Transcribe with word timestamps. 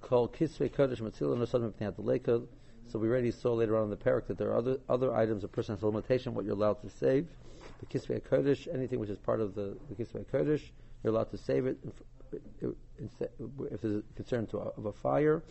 Called 0.00 0.32
Kisvei 0.32 0.68
Kodesh 0.68 1.00
Mipnei 1.00 2.46
So 2.88 2.98
we 2.98 3.08
already 3.08 3.30
saw 3.30 3.52
later 3.52 3.76
on 3.76 3.84
in 3.84 3.90
the 3.90 3.96
parak 3.96 4.26
that 4.26 4.36
there 4.36 4.50
are 4.50 4.56
other 4.56 4.78
other 4.88 5.14
items 5.14 5.44
of 5.44 5.52
person 5.52 5.76
has 5.76 5.82
a 5.84 5.86
limitation 5.86 6.34
what 6.34 6.44
you're 6.44 6.54
allowed 6.54 6.82
to 6.82 6.90
save. 6.90 7.28
The 7.78 7.86
Kisvei 7.86 8.20
Kodesh, 8.20 8.66
anything 8.74 8.98
which 8.98 9.10
is 9.10 9.18
part 9.18 9.40
of 9.40 9.54
the, 9.54 9.76
the 9.88 9.94
Kisvei 9.94 10.24
Kodesh, 10.24 10.72
you're 11.04 11.12
allowed 11.12 11.30
to 11.30 11.38
save 11.38 11.66
it 11.66 11.78
if 12.32 13.80
there's 13.80 13.96
a 13.96 14.02
concern 14.16 14.48
to, 14.48 14.58
of 14.58 14.86
a 14.86 14.92
fire. 14.92 15.44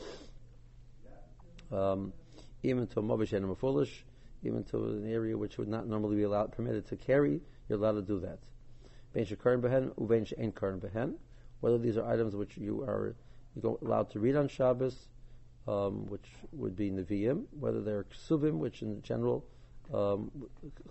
Um, 1.71 2.11
even 2.63 2.87
to 2.87 2.99
a 2.99 3.03
mobish 3.03 3.31
and 3.31 3.49
a 3.49 3.55
foolish, 3.55 4.03
even 4.43 4.65
to 4.65 4.77
an 4.77 5.09
area 5.09 5.37
which 5.37 5.57
would 5.57 5.69
not 5.69 5.87
normally 5.87 6.17
be 6.17 6.23
allowed 6.23 6.51
permitted 6.51 6.85
to 6.87 6.97
carry, 6.97 7.39
you're 7.69 7.79
allowed 7.79 7.93
to 7.93 8.01
do 8.01 8.19
that. 8.19 8.39
Whether 11.61 11.77
these 11.77 11.97
are 11.97 12.07
items 12.07 12.35
which 12.35 12.57
you 12.57 12.81
are 12.81 13.15
you 13.55 13.79
allowed 13.81 14.09
to 14.11 14.19
read 14.19 14.35
on 14.35 14.47
Shabbos, 14.47 15.07
um, 15.67 16.07
which 16.09 16.27
would 16.51 16.75
be 16.75 16.89
Nevi'im, 16.89 17.45
whether 17.59 17.81
they're 17.81 18.05
Ksuvim, 18.05 18.57
which 18.57 18.81
in 18.81 19.01
general, 19.01 19.45
um, 19.93 20.31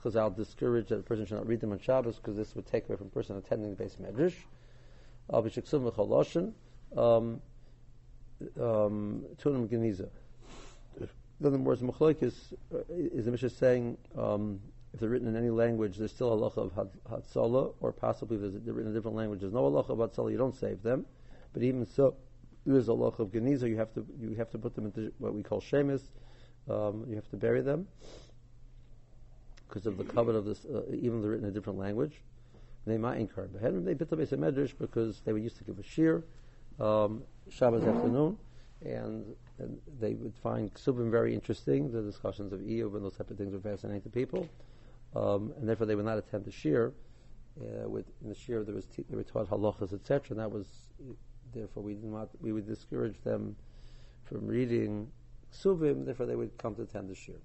Chazal 0.02 0.34
discourage 0.34 0.88
that 0.88 1.00
a 1.00 1.02
person 1.02 1.26
should 1.26 1.36
not 1.36 1.46
read 1.46 1.60
them 1.60 1.72
on 1.72 1.78
Shabbos 1.78 2.16
because 2.16 2.36
this 2.36 2.54
would 2.54 2.66
take 2.66 2.88
away 2.88 2.96
from 2.96 3.08
a 3.08 3.10
person 3.10 3.36
attending 3.36 3.70
the 3.70 3.76
base 3.76 3.96
medrash. 4.00 4.34
Um, 6.96 7.40
um, 8.58 9.24
Tunim 9.42 9.68
Geniza. 9.68 10.08
In 11.40 11.46
other 11.46 11.58
words, 11.58 11.80
Machloikis 11.80 12.52
uh, 12.74 12.78
is 12.90 13.24
the 13.24 13.30
Mishnah 13.30 13.50
saying 13.50 13.96
um, 14.16 14.60
if 14.92 15.00
they're 15.00 15.08
written 15.08 15.28
in 15.28 15.36
any 15.36 15.50
language, 15.50 15.96
there's 15.96 16.12
still 16.12 16.32
a 16.32 16.36
halacha 16.36 16.58
of 16.58 16.88
Hatzalah, 17.08 17.74
or 17.80 17.92
possibly 17.92 18.36
if 18.36 18.64
they're 18.64 18.74
written 18.74 18.90
in 18.90 18.96
a 18.96 18.98
different 18.98 19.16
language, 19.16 19.40
there's 19.40 19.52
no 19.52 19.70
halacha 19.70 19.90
of 19.90 19.98
Hatzalah, 19.98 20.32
you 20.32 20.38
don't 20.38 20.56
save 20.56 20.82
them. 20.82 21.06
But 21.52 21.62
even 21.62 21.86
so, 21.86 22.14
there 22.66 22.76
is 22.76 22.88
a 22.88 22.92
halacha 22.92 23.20
of 23.20 23.28
Geniza, 23.28 23.68
you 23.68 23.76
have 23.76 23.92
to 23.94 24.04
you 24.20 24.34
have 24.34 24.50
to 24.50 24.58
put 24.58 24.74
them 24.74 24.86
into 24.86 25.12
what 25.18 25.34
we 25.34 25.42
call 25.42 25.60
shemis, 25.60 26.02
um, 26.68 27.04
you 27.08 27.14
have 27.14 27.28
to 27.30 27.36
bury 27.36 27.60
them 27.60 27.86
because 29.68 29.86
of 29.86 29.96
the 29.96 30.04
covet 30.04 30.34
of 30.34 30.44
this, 30.44 30.64
uh, 30.64 30.82
even 30.92 31.20
they're 31.20 31.30
written 31.30 31.44
in 31.44 31.50
a 31.50 31.54
different 31.54 31.78
language. 31.78 32.22
They 32.86 32.98
might 32.98 33.18
incur 33.18 33.46
but 33.52 33.84
They 33.84 33.94
bit 33.94 34.08
the 34.08 34.16
base 34.16 34.32
of 34.32 34.40
medrash 34.40 34.72
because 34.76 35.20
they 35.24 35.32
were 35.32 35.38
used 35.38 35.58
to 35.58 35.64
give 35.64 35.78
a 35.78 35.82
shir 35.82 36.24
um, 36.80 37.22
Shabbos 37.48 37.84
afternoon 37.84 38.38
and, 38.84 39.24
and 39.58 39.78
they 40.00 40.14
would 40.14 40.34
find 40.42 40.72
Ksubim 40.72 41.10
very 41.10 41.34
interesting. 41.34 41.92
The 41.92 42.02
discussions 42.02 42.52
of 42.52 42.60
Iyov 42.60 42.96
and 42.96 43.04
those 43.04 43.16
type 43.16 43.30
of 43.30 43.36
things 43.36 43.52
were 43.52 43.60
fascinating 43.60 44.02
to 44.02 44.08
people, 44.08 44.48
um, 45.14 45.52
and 45.56 45.68
therefore 45.68 45.86
they 45.86 45.94
would 45.94 46.04
not 46.04 46.18
attend 46.18 46.44
the 46.44 46.50
shir. 46.50 46.92
Uh, 47.60 47.88
with 47.88 48.06
in 48.22 48.28
the 48.28 48.34
shir, 48.34 48.64
there 48.64 48.74
was 48.74 48.86
te- 48.86 49.04
they 49.08 49.16
were 49.16 49.24
taught 49.24 49.48
halachas, 49.48 49.92
etc. 49.92 50.30
And 50.30 50.40
that 50.40 50.50
was 50.50 50.66
therefore 51.52 51.82
we 51.82 51.94
did 51.94 52.04
not 52.04 52.28
we 52.40 52.52
would 52.52 52.66
discourage 52.66 53.20
them 53.22 53.56
from 54.24 54.46
reading 54.46 55.10
Ksubim. 55.52 56.04
Therefore, 56.04 56.26
they 56.26 56.36
would 56.36 56.56
come 56.58 56.74
to 56.76 56.82
attend 56.82 57.10
the 57.10 57.14
shir. 57.14 57.40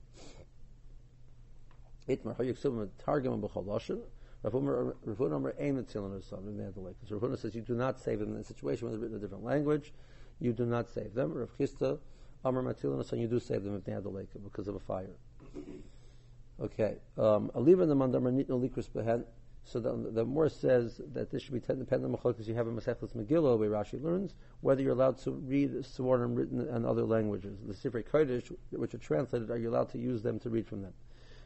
Itmar 2.08 2.38
Hayyuk 2.38 2.90
Targum 3.04 3.42
B'Choloshin. 3.42 4.02
Ravuna 4.44 4.94
says 7.40 7.56
you 7.56 7.62
do 7.62 7.74
not 7.74 8.00
save 8.00 8.20
them 8.20 8.36
in 8.36 8.42
a 8.42 8.44
situation 8.44 8.86
where 8.86 8.92
they're 8.92 9.02
written 9.02 9.18
in 9.18 9.24
a 9.24 9.26
different 9.26 9.44
language 9.44 9.92
you 10.40 10.54
do 10.54 10.66
not 10.66 10.90
save 10.90 11.14
them. 11.14 11.34
Rav 11.34 11.50
Chisda, 11.58 12.00
Amar 12.44 12.62
Matilin, 12.62 13.04
so 13.04 13.16
you 13.16 13.28
do 13.28 13.40
save 13.40 13.64
them 13.64 13.82
if 13.86 14.06
lake 14.06 14.30
because 14.44 14.68
of 14.68 14.76
a 14.76 14.80
fire. 14.80 15.10
Okay. 16.62 16.98
Um, 17.18 17.52
Aliva 17.56 17.86
the 17.86 17.96
mandamar 17.96 18.32
nitno 18.32 18.60
likris 18.60 18.90
behen. 18.90 19.24
So 19.68 19.80
the, 19.80 20.12
the 20.12 20.50
says 20.50 21.02
that 21.14 21.32
this 21.32 21.42
should 21.42 21.54
be 21.54 21.60
dependent 21.60 22.04
on 22.04 22.12
because 22.12 22.48
you 22.48 22.54
have 22.54 22.68
a 22.68 22.72
Masechtas 22.72 23.16
Megillah 23.16 23.58
where 23.58 23.72
Rashi 23.72 24.02
learns 24.02 24.36
whether 24.62 24.84
you're 24.84 24.92
allowed 24.92 25.18
to 25.24 25.32
read 25.32 25.72
Swarnim 25.72 26.38
written 26.38 26.62
in 26.62 26.86
other 26.86 27.02
languages. 27.02 27.58
The 27.66 27.74
Sifrei 27.74 28.08
Kodesh, 28.08 28.56
which 28.70 28.94
are 28.94 29.00
translated, 29.00 29.50
are 29.50 29.58
you 29.58 29.72
allowed 29.72 29.90
to 29.90 29.98
use 29.98 30.22
them 30.22 30.38
to 30.42 30.52
read 30.52 30.68
from 30.68 30.84
them? 30.84 30.94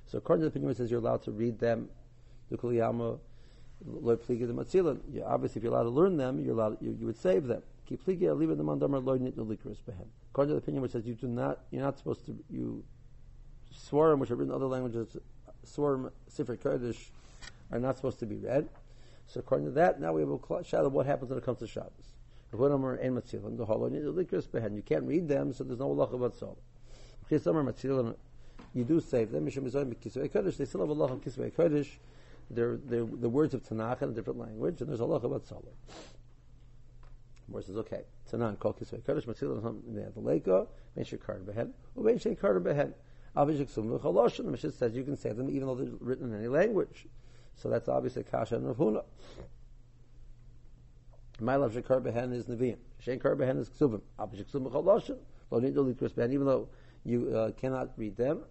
So 0.06 0.18
according 0.18 0.42
to 0.42 0.50
the 0.50 0.50
opinion, 0.50 0.72
it 0.72 0.78
says 0.78 0.92
you're 0.92 1.00
allowed 1.00 1.24
to 1.24 1.32
read 1.32 1.60
them. 1.60 1.88
The 2.50 2.58
Kuliyama, 2.58 3.20
Obviously, 3.82 4.36
if 4.36 4.42
you're 5.64 5.74
allowed 5.74 5.84
to 5.84 5.90
learn 5.90 6.18
them, 6.18 6.44
you're 6.44 6.54
allowed, 6.54 6.82
you, 6.82 6.98
you 7.00 7.06
would 7.06 7.16
save 7.16 7.48
them. 7.48 7.62
According 7.90 8.10
to 8.10 8.16
the 10.54 10.58
opinion 10.58 10.82
which 10.82 10.92
says 10.92 11.06
you 11.06 11.16
do 11.16 11.28
not, 11.28 11.60
you're 11.72 11.84
not 11.84 11.98
supposed 11.98 12.26
to, 12.26 12.38
you 12.50 12.84
swarm, 13.72 14.20
which 14.20 14.32
are 14.32 14.36
written 14.36 14.52
in 14.52 14.56
other 14.56 14.68
languages, 14.68 15.18
swarm, 15.64 16.12
Sifrei 16.32 16.58
Kodesh, 16.58 17.10
are 17.72 17.80
not 17.80 17.96
supposed 17.96 18.20
to 18.20 18.26
be 18.26 18.38
read. 18.38 18.68
So 19.28 19.40
according 19.40 19.68
to 19.68 19.72
that, 19.74 20.00
now 20.00 20.14
we 20.14 20.22
have 20.22 20.30
a 20.30 20.64
shadow 20.64 20.88
of 20.88 20.94
what 20.94 21.06
happens 21.06 21.30
when 21.30 21.38
it 21.38 21.46
comes 21.46 21.60
to 21.60 21.68
Shabbos. 21.68 21.92
You 22.52 22.58
can't 24.86 25.04
read 25.04 25.28
them, 25.28 25.54
so 25.54 25.64
there's 25.64 25.80
no 25.80 25.86
Allah 25.86 26.06
about 26.06 26.36
soul. 26.36 26.58
You 27.30 28.84
do 28.84 29.00
save 29.00 29.32
them. 29.32 29.46
They 29.46 29.52
still 29.52 29.62
have 29.62 30.90
Allah 30.90 31.14
of 31.14 31.22
Kisvei 31.22 31.52
Kodesh. 31.54 31.90
They're, 32.50 32.80
they're 32.84 33.06
the 33.06 33.30
words 33.30 33.54
of 33.54 33.62
Tanakh 33.62 34.02
in 34.02 34.10
a 34.10 34.12
different 34.14 34.40
language, 34.40 34.82
and 34.82 34.90
there's 34.90 35.00
a 35.00 35.04
Allah 35.04 35.18
about 35.18 35.46
soul. 35.46 35.64
More 37.48 37.62
says, 37.62 37.78
okay, 37.78 38.02
Tanan 38.32 38.60
kol 38.60 38.74
kisvei 38.74 39.02
kodesh 39.02 39.26
matzil 39.26 40.14
the 40.14 40.20
leka 40.20 40.68
ben 40.96 41.04
shekar 41.04 41.40
behen 41.44 41.72
uben 41.98 42.20
shekar 42.20 42.62
behen 42.62 42.94
avishik 43.36 43.70
sum 43.70 43.90
v'chaloshin. 43.90 44.46
Mishnah 44.46 44.72
says 44.72 44.96
you 44.96 45.04
can 45.04 45.16
say 45.16 45.32
them 45.32 45.50
even 45.50 45.68
though 45.68 45.76
they're 45.76 45.92
written 46.00 46.34
in 46.34 46.40
any 46.40 46.48
language. 46.48 47.08
So 47.56 47.70
that's 47.70 47.88
obviously 47.88 48.24
kasha 48.24 48.56
and 48.56 48.76
Ravuna. 48.76 49.04
My 51.40 51.56
love 51.56 51.74
shekar 51.74 52.02
behen 52.02 52.34
is 52.34 52.46
neviim. 52.46 52.78
Shekar 53.06 53.36
behen 53.38 53.60
is 53.60 53.70
ksuvim. 53.70 54.02
Avishik 54.18 54.50
sum 54.52 54.66
v'chaloshin. 54.66 55.18
Lo 55.52 55.60
nidol 55.60 55.94
likros 55.94 56.14
behen 56.14 56.34
even 56.34 56.46
though 56.46 56.70
you 57.04 57.36
uh, 57.36 57.52
cannot 57.52 57.92
read 57.98 58.16
them. 58.18 58.44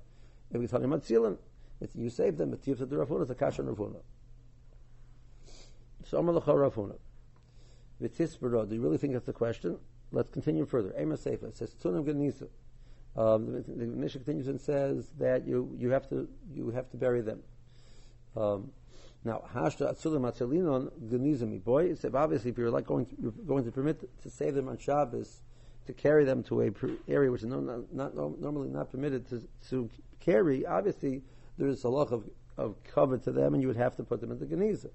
If 0.50 0.60
we 0.60 0.66
tell 0.66 0.80
you 0.80 0.88
matzilin, 0.88 1.36
you 1.94 2.10
save 2.10 2.36
them. 2.36 2.50
But 2.50 2.62
tifta 2.62 2.88
the 2.88 2.96
Ravuna 2.96 3.24
is 3.24 3.30
a 3.30 3.34
kasha 3.34 3.62
and 3.62 3.76
Ravuna. 3.76 4.00
So 6.04 6.18
Amar 6.18 6.34
l'cha 6.34 6.52
Ravuna. 6.52 6.96
V'tisbara, 8.00 8.68
do 8.68 8.74
you 8.74 8.80
really 8.80 8.96
think 8.96 9.12
that's 9.12 9.26
the 9.26 9.32
question? 9.32 9.78
Let's 10.10 10.30
continue 10.30 10.64
further. 10.64 10.94
Ema 10.98 11.16
Sefer 11.16 11.50
says, 11.52 11.74
Tunim 11.82 12.04
Ganisa. 12.04 12.48
Um, 13.18 13.64
the, 13.66 13.86
Mishnah 13.86 14.20
continues 14.20 14.46
and 14.46 14.60
says 14.60 15.08
that 15.18 15.44
you, 15.44 15.74
you 15.76 15.90
have 15.90 16.08
to 16.10 16.28
you 16.54 16.70
have 16.70 16.88
to 16.90 16.96
bury 16.96 17.20
them. 17.20 17.40
Um, 18.36 18.70
now, 19.24 19.42
hashta 19.52 19.92
atzulim 19.92 20.30
atzelinon 20.30 20.92
genizami 21.10 21.62
boy. 21.62 21.86
It's 21.86 22.04
obviously 22.04 22.52
if 22.52 22.58
you're 22.58 22.70
like 22.70 22.86
going 22.86 23.06
to, 23.06 23.16
you're 23.20 23.32
going 23.32 23.64
to 23.64 23.72
permit 23.72 24.08
to 24.22 24.30
save 24.30 24.54
them 24.54 24.68
on 24.68 24.78
Shabbos, 24.78 25.40
to 25.86 25.92
carry 25.92 26.24
them 26.24 26.44
to 26.44 26.62
a 26.62 26.70
area 27.08 27.28
which 27.32 27.42
is 27.42 27.48
no, 27.48 27.58
not, 27.58 27.92
not, 27.92 28.40
normally 28.40 28.68
not 28.68 28.92
permitted 28.92 29.28
to, 29.30 29.42
to 29.70 29.90
carry. 30.20 30.64
Obviously, 30.64 31.22
there 31.58 31.66
is 31.66 31.82
a 31.82 31.88
lot 31.88 32.12
of, 32.12 32.22
of 32.56 32.76
cover 32.84 33.18
to 33.18 33.32
them, 33.32 33.54
and 33.54 33.60
you 33.60 33.66
would 33.66 33.76
have 33.76 33.96
to 33.96 34.04
put 34.04 34.20
them 34.20 34.30
in 34.30 34.38
the 34.38 34.46
geniza. 34.46 34.90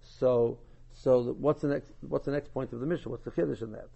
So 0.00 0.58
so 0.92 1.22
the, 1.22 1.32
what's 1.34 1.62
the 1.62 1.68
next? 1.68 1.92
What's 2.00 2.24
the 2.24 2.32
next 2.32 2.52
point 2.52 2.72
of 2.72 2.80
the 2.80 2.86
mission? 2.86 3.12
What's 3.12 3.24
the 3.24 3.30
chiddush 3.30 3.62
in 3.62 3.72
that? 3.72 3.88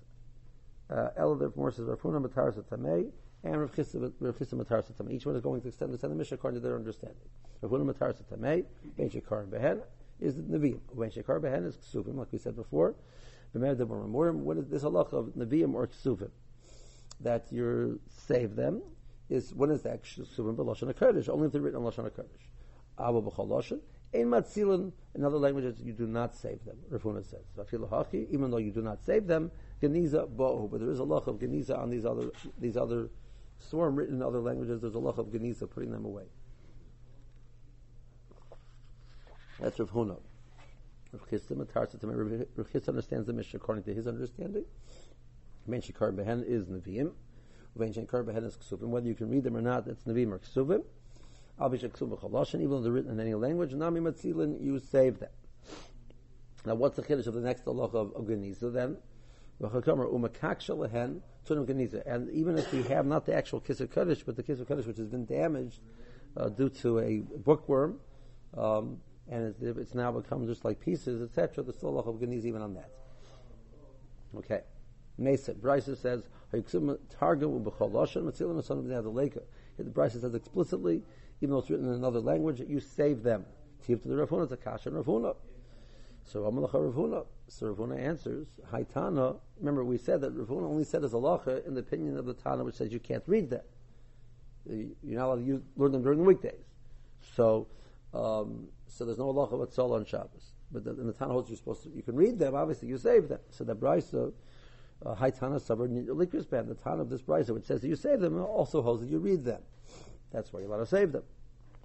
Uh, 0.88 1.20
Elav 1.20 1.56
more 1.56 1.72
says 1.72 1.86
Rafuna 1.86 2.25
Matar 2.25 2.54
Satamei 2.54 3.10
and 3.44 3.60
Rav 3.60 3.72
Chisda 3.72 4.12
Matar 4.20 4.82
Satamei. 4.82 5.12
Each 5.12 5.26
one 5.26 5.34
is 5.36 5.42
going 5.42 5.60
to 5.62 5.69
extend 5.69 5.92
the 5.92 6.08
mission 6.10 6.34
according 6.34 6.60
to 6.60 6.66
their 6.66 6.76
understanding. 6.76 7.28
Rafuna 7.62 7.92
Matar 7.92 8.14
Satamei, 8.14 8.64
Ben 8.97 9.10
Shekar 9.10 9.47
Behen 9.48 9.82
is 10.20 10.36
the 10.36 10.42
Nevi'im. 10.42 10.80
Ben 10.94 11.10
Shekar 11.10 11.41
Behen 11.41 11.66
is 11.66 11.76
Ksuvim, 11.76 12.16
like 12.16 12.31
we 12.32 12.38
said 12.38 12.54
before. 12.54 12.94
What 13.52 14.58
is 14.58 14.69
this 14.69 14.82
halach 14.84 15.12
of 15.12 15.34
Nevi'im 15.36 15.75
or 15.75 15.86
Ksuvim? 15.88 16.31
That 17.20 17.47
you 17.50 18.00
save 18.08 18.56
them 18.56 18.82
is 19.28 19.52
what 19.54 19.70
is 19.70 19.82
that? 19.82 20.02
Ksuvim 20.02 20.56
b'Lashon 20.56 20.92
HaKodesh. 20.94 21.28
Only 21.28 21.47
if 21.47 21.52
they're 21.52 21.60
written 21.60 21.84
on 21.84 21.92
Lashon 21.92 22.10
HaKodesh. 22.10 22.48
Abba 22.98 23.22
b'Chol 23.22 23.48
Lashon 23.48 23.81
in 24.12 24.28
matzilin, 24.28 24.92
in 25.14 25.25
other 25.25 25.38
languages, 25.38 25.81
you 25.81 25.92
do 25.92 26.06
not 26.06 26.34
save 26.34 26.64
them. 26.64 26.76
Rafuna 26.91 27.25
says, 27.25 27.41
even 28.31 28.50
though 28.50 28.58
you 28.58 28.70
do 28.70 28.82
not 28.82 29.02
save 29.02 29.26
them, 29.26 29.50
geniza 29.82 30.28
bo'u, 30.28 30.70
but 30.70 30.81
there 30.81 30.90
is 30.90 30.99
a 30.99 31.05
loch 31.05 31.26
of 31.26 31.37
geniza 31.37 31.78
on 31.78 31.88
these 31.90 32.05
other 32.05 32.31
these 32.58 32.76
other 32.76 33.08
swarm 33.69 33.97
written 33.97 34.17
in 34.17 34.23
other 34.23 34.41
languages. 34.41 34.81
There's 34.81 34.94
a 34.94 34.99
loch 34.99 35.19
of 35.19 35.26
geniza 35.26 35.69
putting 35.70 35.91
them 35.91 36.05
away. 36.05 36.25
That's 39.61 39.79
Rav 39.79 39.91
Huna. 39.91 40.19
Rav 41.12 41.29
Chisda 41.31 42.88
understands 42.88 43.26
the 43.26 43.32
mission 43.32 43.56
according 43.56 43.85
to 43.85 43.94
his 43.94 44.06
understanding. 44.06 44.64
Ben 45.67 45.81
Shekar 45.81 46.12
Behen 46.12 46.43
is 46.47 46.67
Nevi'im. 46.67 47.12
Ben 47.76 47.93
Shekar 47.93 48.25
Behen 48.25 48.44
is 48.44 48.56
Ksuvim. 48.56 48.88
Whether 48.88 49.09
you 49.09 49.14
can 49.14 49.31
read 49.31 49.44
them 49.44 49.56
or 49.56 49.62
not, 49.62 49.87
that's 49.87 50.05
Nevi'im 50.05 50.32
or 50.32 50.38
Ksuvim 50.38 50.82
even 51.61 52.70
though 52.70 52.81
they're 52.81 52.93
written 52.93 53.11
in 53.11 53.20
any 53.20 53.35
language, 53.35 53.73
Nami 53.73 54.00
Matzilin, 54.00 54.61
you 54.62 54.79
save 54.79 55.20
them. 55.20 55.31
Now, 56.64 56.75
what's 56.75 56.97
the 56.97 57.03
chiddush 57.03 57.26
of 57.26 57.35
the 57.35 57.41
next 57.41 57.64
halacha 57.64 57.94
of, 57.94 58.12
of 58.14 58.25
Geniza 58.25 58.73
then? 58.73 58.97
And 62.06 62.31
even 62.31 62.59
if 62.59 62.73
we 62.73 62.82
have 62.85 63.06
not 63.06 63.26
the 63.26 63.35
actual 63.35 63.61
Kisar 63.61 63.91
Kaddish, 63.91 64.23
but 64.25 64.37
the 64.37 64.43
Kisar 64.43 64.67
Kaddish 64.67 64.87
which 64.87 64.99
has 64.99 65.06
been 65.06 65.25
damaged 65.25 65.81
uh, 66.37 66.49
due 66.49 66.69
to 66.69 66.99
a 66.99 67.19
bookworm, 67.38 68.00
um, 68.56 68.99
and 69.31 69.55
it's, 69.61 69.79
it's, 69.79 69.94
now 69.94 70.11
become 70.11 70.47
just 70.47 70.64
like 70.64 70.81
pieces, 70.81 71.23
etc., 71.23 71.62
there's 71.62 71.76
still 71.76 71.99
of 71.99 72.06
Geniza 72.06 72.47
even 72.47 72.61
on 72.61 72.75
that. 72.75 72.91
Okay. 74.37 74.62
Mesa. 75.19 75.55
Brisa 75.55 75.97
says, 75.97 76.25
The 76.50 76.59
Brisa 79.85 80.20
says 80.20 80.35
explicitly, 80.35 81.03
even 81.41 81.53
though 81.53 81.59
it's 81.59 81.70
written 81.70 81.87
in 81.87 81.94
another 81.94 82.20
language, 82.20 82.59
that 82.59 82.69
you 82.69 82.81
save 82.81 83.23
them. 83.23 83.44
The. 83.87 85.35
So 86.25 86.41
Amalacha 86.43 86.93
Ravuna. 86.93 87.26
So 87.52 87.66
Ravuna 87.66 87.99
answers, 87.99 88.49
Haitana. 88.72 89.37
Remember, 89.58 89.84
we 89.84 89.99
said 89.99 90.22
that 90.22 90.34
Ravuna 90.34 90.64
only 90.64 90.84
said 90.84 91.04
as 91.04 91.12
Alacha 91.12 91.66
in 91.66 91.75
the 91.75 91.81
opinion 91.81 92.16
of 92.16 92.25
the 92.25 92.32
Tana, 92.32 92.64
which 92.64 92.76
says 92.76 92.90
you 92.90 92.99
can't 92.99 93.22
read 93.26 93.50
them. 93.50 93.60
You're 94.66 95.19
not 95.19 95.26
allowed 95.26 95.37
to 95.37 95.44
use, 95.44 95.62
learn 95.76 95.93
them 95.93 96.02
during 96.02 96.19
the 96.19 96.25
weekdays. 96.25 96.64
So, 97.37 97.66
um, 98.14 98.69
so 98.87 99.04
there's 99.04 99.19
no 99.19 99.32
Alacha 99.32 99.58
but 99.58 99.70
Sol 99.70 99.93
on 99.93 100.06
Shabbos. 100.06 100.54
But 100.72 100.84
the, 100.84 100.93
in 100.93 101.06
the 101.06 101.12
Tana 101.12 101.34
holds 101.34 101.50
you're 101.50 101.58
supposed 101.58 101.82
to, 101.82 101.90
you 101.90 102.02
can 102.02 102.16
read 102.16 102.38
them, 102.38 102.54
obviously 102.54 102.88
you 102.88 102.96
save 102.96 103.28
them. 103.28 103.40
So 103.50 103.64
the 103.64 103.76
Brisa, 103.76 104.32
uh, 105.04 105.14
High 105.14 105.31
Tana 105.31 105.56
Sabar 105.56 105.88
Likris 105.88 106.49
Band, 106.49 106.69
the 106.69 106.75
Tana 106.75 107.02
of 107.02 107.10
this 107.10 107.20
Brisa, 107.20 107.50
which 107.50 107.64
says 107.64 107.82
that 107.82 107.88
you 107.88 107.96
save 107.96 108.20
them, 108.20 108.40
also 108.40 108.81
holds 108.81 109.02
that 109.02 109.10
you 109.10 109.19
read 109.19 109.44
them. 109.44 109.60
That's 110.32 110.54
why 110.54 110.60
you're 110.60 110.70
allowed 110.70 110.78
to 110.78 110.87
save 110.87 111.12
them. 111.12 111.25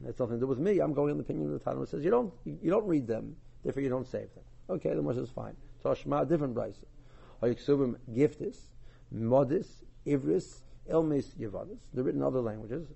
It's 0.08 0.18
nothing 0.18 0.38
to 0.38 0.40
do 0.40 0.48
with 0.48 0.60
me. 0.60 0.80
I'm 0.80 0.94
going 0.94 1.12
on 1.12 1.18
the 1.18 1.24
opinion 1.24 1.48
of 1.48 1.60
the 1.60 1.60
Tana 1.60 1.82
which 1.82 1.90
says 1.90 2.06
you 2.06 2.12
don't, 2.12 2.34
you 2.46 2.72
don't 2.72 2.88
read 2.88 3.06
them, 3.06 3.36
therefore 3.66 3.84
you 3.84 3.90
don't 3.90 4.08
save 4.08 4.34
them. 4.34 4.44
Okay, 4.70 4.94
the 4.94 5.02
Moshe 5.02 5.22
is 5.22 5.30
fine. 5.30 5.56
Toshma, 5.84 6.28
different 6.28 6.56
Brisa. 6.56 6.86
Hayiksubim 7.42 7.96
Giftis, 8.12 8.58
Modis, 9.14 9.68
Ivris, 10.06 10.62
Elmis, 10.90 11.28
Yavanis. 11.40 11.80
They're 11.94 12.04
written 12.04 12.22
in 12.22 12.28
other 12.28 12.42
languages. 12.42 12.88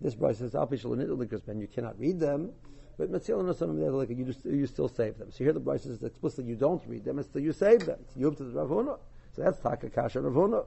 This 0.00 0.14
Brisa 0.14 0.50
says, 0.50 0.52
Band, 0.52 1.60
you 1.60 1.66
cannot 1.66 1.98
read 1.98 2.20
them. 2.20 2.52
But 2.98 3.10
and 3.10 4.18
you 4.18 4.34
you 4.44 4.66
still 4.66 4.88
save 4.88 5.18
them. 5.18 5.30
So 5.30 5.44
here 5.44 5.52
the 5.52 5.60
Brisa 5.60 5.82
says 5.82 6.02
explicitly 6.02 6.50
you 6.50 6.56
don't 6.56 6.82
read 6.86 7.04
them, 7.04 7.20
it's 7.20 7.28
you 7.32 7.52
save 7.52 7.86
them. 7.86 7.98
It's 8.02 8.14
Yub 8.16 8.36
to 8.38 8.44
the 8.44 8.60
Ravuna. 8.60 8.98
So 9.36 9.42
that's 9.42 9.60
Taka 9.60 9.88
Kasha 9.88 10.18
Ravuna. 10.18 10.66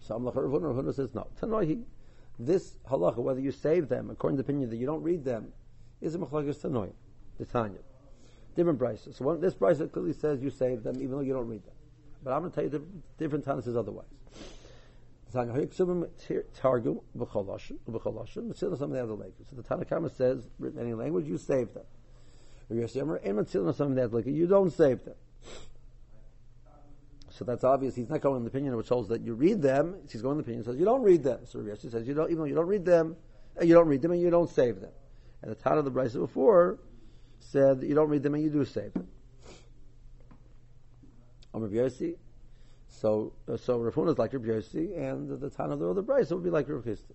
So 0.00 0.18
Amlach 0.18 0.34
Ravuna, 0.34 0.74
Ravuna 0.74 0.94
says 0.94 1.14
no. 1.14 1.26
Tanoihi, 1.40 1.82
this 2.38 2.78
halacha, 2.90 3.18
whether 3.18 3.40
you 3.40 3.52
save 3.52 3.88
them, 3.90 4.08
according 4.08 4.38
to 4.38 4.42
the 4.42 4.46
opinion 4.46 4.70
that 4.70 4.76
you 4.76 4.86
don't 4.86 5.02
read 5.02 5.24
them, 5.24 5.52
is 6.00 6.14
a 6.14 6.18
machlagis 6.18 6.56
Tanoi, 6.56 6.90
the 7.40 7.46
Tanya. 7.46 7.80
Different 8.54 8.78
prices. 8.78 9.16
So 9.16 9.24
one, 9.24 9.40
this 9.40 9.54
price 9.54 9.78
clearly 9.92 10.12
says 10.12 10.40
you 10.42 10.50
save 10.50 10.82
them 10.84 10.96
even 10.96 11.12
though 11.12 11.20
you 11.20 11.32
don't 11.32 11.48
read 11.48 11.64
them. 11.64 11.74
But 12.22 12.32
I'm 12.32 12.40
going 12.40 12.52
to 12.52 12.54
tell 12.54 12.64
you 12.64 12.70
the 12.70 12.82
different 13.18 13.44
Tanya 13.44 13.62
says 13.62 13.76
otherwise. 13.76 14.06
So 15.32 15.44
the 15.44 15.54
Tanakhama 19.62 20.16
says, 20.16 20.48
written 20.58 20.80
any 20.80 20.92
language, 20.92 21.26
you 21.26 21.38
save 21.38 21.72
them. 21.72 21.84
you 22.68 24.46
don't 24.46 24.70
save 24.72 25.04
them. 25.04 25.14
So 27.30 27.44
that's 27.44 27.64
obvious. 27.64 27.94
He's 27.94 28.08
not 28.08 28.20
going 28.20 28.38
in 28.38 28.42
the 28.42 28.50
opinion 28.50 28.76
which 28.76 28.88
holds 28.88 29.08
that 29.08 29.22
you 29.22 29.34
read 29.34 29.62
them. 29.62 30.00
He's 30.10 30.20
going 30.20 30.32
in 30.32 30.38
the 30.38 30.42
opinion 30.42 30.64
says 30.64 30.76
you 30.76 30.84
don't 30.84 31.02
read 31.02 31.22
them. 31.22 31.40
So 31.46 31.60
Rav 31.60 31.78
says 31.80 32.06
you 32.06 32.12
don't, 32.12 32.26
even 32.26 32.38
though 32.38 32.44
you 32.44 32.54
don't 32.54 32.66
read 32.66 32.84
them, 32.84 33.16
uh, 33.58 33.64
you 33.64 33.72
don't 33.74 33.88
read 33.88 34.02
them 34.02 34.10
and 34.10 34.20
you 34.20 34.30
don't 34.30 34.50
save 34.50 34.80
them. 34.80 34.90
And 35.42 35.50
the 35.50 35.54
Tana 35.54 35.78
of 35.78 35.84
the 35.84 35.90
Brisa 35.90 36.18
before 36.18 36.78
said 37.40 37.82
you 37.82 37.94
don't 37.94 38.08
read 38.08 38.22
them 38.22 38.34
and 38.34 38.42
you 38.44 38.50
do 38.50 38.64
save 38.64 38.92
them. 38.94 39.08
Amr 41.52 41.68
Yossi, 41.68 42.14
so, 42.86 43.32
uh, 43.48 43.56
so 43.56 43.78
Rafuna 43.78 44.12
is 44.12 44.18
like 44.18 44.32
Rabbi 44.32 44.46
Yossi, 44.46 44.96
and 44.96 45.28
the, 45.40 45.50
Tana 45.50 45.74
of 45.74 45.80
the 45.80 45.90
other 45.90 46.02
Brisa 46.02 46.32
would 46.32 46.44
be 46.44 46.50
like 46.50 46.68
Rabbi 46.68 46.90
Chisda. 46.90 47.14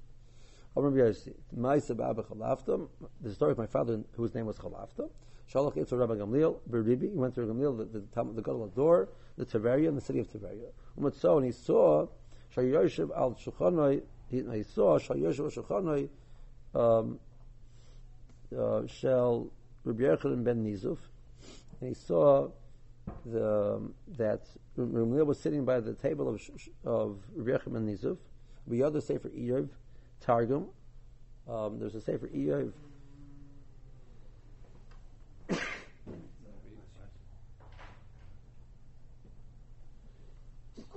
Rabbi 0.76 0.98
Yossi, 0.98 1.34
Ma'isa 1.58 1.96
Ba'aba 1.96 2.26
Chalafta, 2.26 2.88
the 3.22 3.34
story 3.34 3.52
of 3.52 3.58
my 3.58 3.68
father, 3.68 4.02
whose 4.18 4.34
name 4.34 4.46
was 4.46 4.58
Chalafta, 4.58 5.10
Shalach 5.54 5.76
Yitzhak 5.76 6.00
Rabbi 6.00 6.16
Gamliel, 6.16 6.58
Beribi, 6.70 7.12
he 7.12 7.18
went 7.18 7.36
to 7.36 7.42
Gamliel, 7.42 7.78
the, 7.78 7.86
the, 7.86 8.00
the, 8.00 8.34
the 8.34 8.42
Gadol 8.42 8.68
door, 8.76 9.10
the 9.38 9.46
Tiberia, 9.46 9.88
in 9.88 9.96
the 9.96 10.02
city 10.02 10.20
of 10.20 10.28
Tiberia. 10.28 10.70
Umatso, 11.00 11.38
and 11.38 11.46
he 11.46 11.52
saw, 11.52 12.08
Shayoshev 12.56 13.16
al 13.16 13.36
Shulchanoi, 13.36 14.02
he, 14.30 14.64
saw 14.64 15.00
Shayoshev 15.00 15.58
al 15.58 15.64
Shulchanoi, 15.64 16.10
um, 16.74 17.20
uh, 18.58 18.88
Shel 18.88 19.52
Rabbi 19.86 20.04
Yechon 20.04 20.44
ben 20.44 20.66
Nizuf, 20.66 20.98
and 21.80 21.90
he 21.90 21.94
saw 21.94 22.50
the, 23.26 23.80
that 24.18 24.42
Rumliel 24.78 25.28
was 25.28 25.40
sitting 25.40 25.64
by 25.64 25.80
the 25.80 25.94
table 25.94 26.28
of 26.28 26.42
of 26.84 27.20
Rabbi 27.36 27.60
Rebbe 27.64 27.78
and 27.78 27.88
Nizuf. 27.88 28.18
We 28.66 28.82
other 28.82 29.00
Sefer 29.00 29.30
Iyov, 29.30 29.70
Targum. 30.20 30.70
Um, 31.48 31.78
there's 31.80 31.94
a 31.94 32.02
Sefer 32.02 32.28
Iyov. 32.30 32.72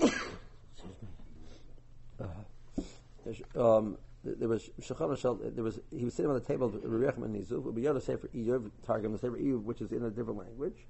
um, 3.55 3.99
there 4.39 4.49
was 4.49 4.71
Shulchan 4.81 5.55
there 5.55 5.65
was 5.65 5.81
he 5.97 6.05
was 6.05 6.15
sitting 6.15 6.31
on 6.31 6.35
the 6.35 6.45
table 6.45 6.67
of 6.67 6.75
Rebbe 6.83 7.15
and 7.23 7.35
Nizuf. 7.35 7.73
We 7.73 7.87
other 7.87 8.01
Sefer 8.01 8.29
Iyov, 8.29 8.71
Targum, 8.87 9.13
the 9.13 9.19
Sefer 9.19 9.37
Iyov, 9.37 9.63
which 9.63 9.81
is 9.81 9.93
in 9.93 10.05
a 10.05 10.11
different 10.11 10.39
language. 10.39 10.87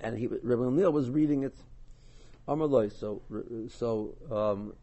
And 0.00 0.18
he, 0.18 0.26
Rabbi 0.26 0.62
Gamliel 0.62 0.92
was 0.92 1.10
reading 1.10 1.42
it. 1.42 1.56
Amaloi. 2.46 2.92
So, 2.92 3.22
so 3.68 4.14
um, 4.30 4.74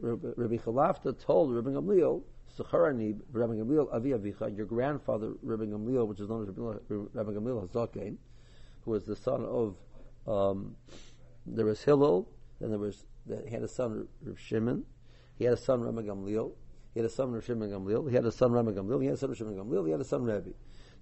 Rabbi 0.00 0.56
Chalafta 0.56 1.18
told 1.18 1.54
Rabbi 1.54 1.70
Gamliel, 1.70 2.22
Secharani, 2.58 3.18
Rabbi 3.32 3.54
Gamliel 3.54 3.92
Avi 3.94 4.10
Avicha, 4.10 4.54
your 4.54 4.66
grandfather 4.66 5.32
Rabbi 5.42 5.64
Gamliel, 5.64 6.06
which 6.06 6.20
is 6.20 6.28
known 6.28 6.42
as 6.42 6.48
Rabbi 6.48 7.30
Gamliel 7.32 7.68
Hazaken, 7.68 8.16
who 8.84 8.90
was 8.90 9.04
the 9.04 9.16
son 9.16 9.44
of 9.44 9.76
um, 10.26 10.76
there 11.46 11.66
was 11.66 11.82
Hillel, 11.82 12.28
then 12.60 12.70
there 12.70 12.78
was 12.78 13.04
he 13.26 13.50
had 13.50 13.62
a 13.62 13.68
son 13.68 14.08
Rav 14.22 14.38
Shimon, 14.38 14.84
he 15.36 15.44
had 15.44 15.54
a 15.54 15.56
son 15.56 15.82
Rabbi 15.82 16.02
Gamliel, 16.02 16.52
he 16.94 17.00
had 17.00 17.06
a 17.06 17.10
son 17.10 17.32
Rav 17.32 17.44
Shimon 17.44 17.70
Gamliel, 17.70 18.08
he 18.08 18.14
had 18.14 18.24
a 18.24 18.32
son 18.32 18.52
Rabbi 18.52 18.72
Gamliel, 18.72 19.00
he 19.00 19.06
had 19.06 19.14
a 19.14 19.18
son 19.18 19.30
Rav 19.30 19.38
Shimon 19.38 19.56
Gamliel, 19.56 19.86
he 19.86 19.92
had 19.92 20.00
a 20.00 20.04
son 20.04 20.24
Rabbi. 20.24 20.50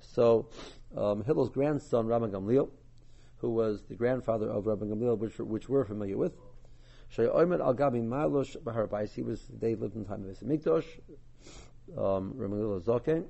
So 0.00 0.49
um, 0.96 1.25
Hillel's 1.25 1.50
grandson, 1.50 2.06
Rabbi 2.06 2.26
Gamliel, 2.26 2.70
who 3.38 3.50
was 3.50 3.82
the 3.88 3.94
grandfather 3.94 4.49
of 4.49 4.67
Rabbi 4.67 4.87
Gamliel, 4.87 5.19
which, 5.19 5.38
which 5.38 5.69
we're 5.69 5.84
familiar 5.84 6.17
with, 6.17 6.32
al 7.19 7.75
Gabi 7.75 8.02
Malush 8.02 8.62
Bahar 8.62 8.88
He 9.06 9.22
was 9.22 9.43
they 9.49 9.75
lived 9.75 9.96
in 9.96 10.02
the 10.05 10.08
time 10.08 10.25
of 10.28 10.38
Mikdosh. 10.40 10.87
Um, 11.96 12.34
Rabbi 12.37 12.55
Gamliel 12.55 12.82
Zoken. 12.82 13.26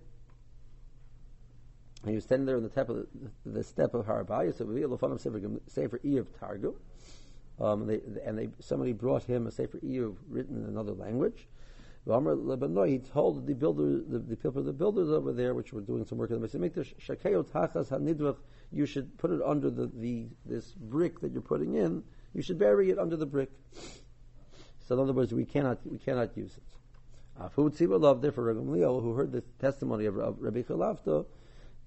And 2.03 2.09
he 2.09 2.15
was 2.15 2.25
standing 2.25 2.47
there 2.47 2.57
in 2.57 2.63
the 2.63 2.69
the, 2.69 3.07
the 3.45 3.63
step 3.63 3.95
of 3.95 4.07
Harabais. 4.07 4.57
So 4.57 4.65
we 4.65 4.83
have 4.83 4.91
Sefer 5.21 5.41
Sefer 5.67 6.01
E 6.05 6.17
of 6.17 6.39
Targum. 6.39 6.75
Um, 7.61 7.87
they, 7.87 8.01
and 8.25 8.39
they, 8.39 8.49
somebody 8.61 8.93
brought 8.93 9.25
him 9.25 9.47
a 9.47 9.51
Sefer 9.51 9.79
Iyuv 9.79 10.17
written 10.29 10.63
in 10.63 10.65
another 10.65 10.93
language. 10.93 11.47
He 12.07 12.99
told 12.99 13.47
the 13.47 13.55
builder, 13.55 14.01
the, 14.09 14.19
the 14.19 14.37
people, 14.37 14.63
the 14.63 14.73
builders 14.73 15.11
over 15.11 15.35
there, 15.35 15.53
which 15.53 15.73
were 15.73 15.83
doing 15.83 16.07
some 16.07 16.17
work 16.17 16.31
in 16.31 16.41
the 16.41 16.49
Mikdash, 16.49 16.95
tachas 16.99 17.89
hanidvach. 17.89 18.37
You 18.73 18.87
should 18.87 19.19
put 19.19 19.31
it 19.31 19.43
under 19.45 19.69
the, 19.69 19.87
the 19.87 20.29
this 20.47 20.73
brick 20.73 21.21
that 21.21 21.33
you're 21.33 21.43
putting 21.43 21.75
in. 21.75 22.03
You 22.33 22.41
should 22.41 22.59
bury 22.59 22.91
it 22.91 22.99
under 22.99 23.17
the 23.17 23.27
brick. 23.27 23.51
So 24.89 24.95
in 24.95 25.01
other 25.01 25.13
words, 25.13 25.35
we 25.35 25.45
cannot 25.45 25.79
we 25.85 25.99
cannot 25.99 26.35
use 26.37 26.57
it. 26.57 26.63
Afu 27.43 27.71
Tzibalav, 27.71 28.23
therefore 28.23 28.45
Rabbi 28.45 28.61
Leo, 28.61 29.01
who 29.01 29.13
heard 29.13 29.33
the 29.33 29.43
testimony 29.61 30.07
of, 30.07 30.17
Rabbi 30.17 30.63
Chalafta, 30.63 31.27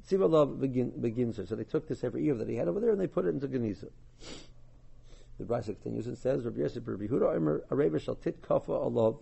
Tzibalav 0.08 0.60
begin, 0.60 0.92
begins 1.00 1.38
her. 1.38 1.46
So 1.46 1.56
they 1.56 1.64
took 1.64 1.88
this 1.88 2.04
every 2.04 2.24
year 2.24 2.36
that 2.36 2.48
he 2.48 2.56
had 2.56 2.68
over 2.68 2.80
there 2.80 2.92
and 2.92 3.00
they 3.00 3.08
put 3.08 3.26
it 3.26 3.30
into 3.30 3.48
Geniza. 3.48 3.90
The 5.40 5.46
Brisa 5.46 5.66
continues 5.66 6.08
and 6.08 6.18
says, 6.18 6.46
Rabbi 6.46 6.62
Yosef 6.62 6.84
Rabbi 6.86 7.08
Huda 7.08 7.62
Areva 7.70 8.00
Shal 8.00 8.16
Tit 8.16 8.42
Kafa 8.42 8.68
Alav 8.70 9.18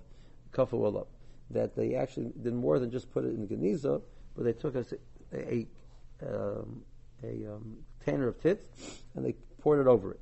kafu 0.52 1.06
that 1.52 1.76
they 1.76 1.96
actually 1.96 2.32
did 2.42 2.54
more 2.54 2.80
than 2.80 2.92
just 2.92 3.12
put 3.12 3.26
it 3.26 3.30
in 3.30 3.48
Geniza, 3.48 4.02
but 4.36 4.44
they 4.44 4.54
took 4.54 4.76
a, 4.76 4.86
a, 5.34 5.68
um, 6.24 6.82
a 7.24 7.54
um, 7.54 7.78
container 8.00 8.28
of 8.28 8.42
tit 8.42 8.70
and 9.16 9.26
they 9.26 9.36
poured 9.62 9.80
it 9.80 9.88
over 9.88 10.12
it. 10.12 10.20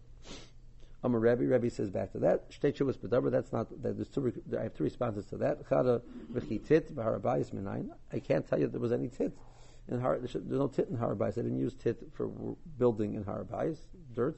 I'm 1.02 1.16
a 1.16 1.20
Rebbe. 1.20 1.46
Rebbe 1.46 1.70
says 1.70 1.90
back 1.90 2.12
to 2.12 2.20
that. 2.20 2.52
Shtei 2.52 2.76
chuvas 2.76 2.98
bedaber. 2.98 3.32
That's 3.32 3.54
not. 3.54 3.70
That 3.82 3.96
there's 3.96 4.10
two. 4.10 4.34
I 4.58 4.64
have 4.64 4.76
two 4.76 4.84
responses 4.84 5.26
to 5.28 5.38
that. 5.38 5.66
Chada 5.70 6.02
v'chi 6.34 6.66
tit 6.66 6.94
b'harabayis 6.94 7.54
minayin. 7.54 7.90
I 8.12 8.20
can't 8.20 8.46
tell 8.46 8.60
you 8.60 8.68
there 8.68 8.82
was 8.82 8.92
any 8.92 9.08
tit 9.08 9.32
in 9.88 10.02
Har. 10.02 10.20
There's 10.20 10.36
no 10.46 10.68
tit 10.68 10.90
in 10.90 10.98
Harabayis. 10.98 11.36
They 11.36 11.44
didn't 11.44 11.60
use 11.60 11.74
tit 11.74 12.06
for 12.14 12.28
building 12.78 13.14
in 13.14 13.24
Harabayis. 13.24 13.78
Dirt. 14.14 14.38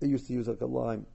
They 0.00 0.08
used 0.08 0.26
to 0.28 0.32
use 0.32 0.48
like 0.48 0.60
a 0.60 0.66
lime. 0.66 1.06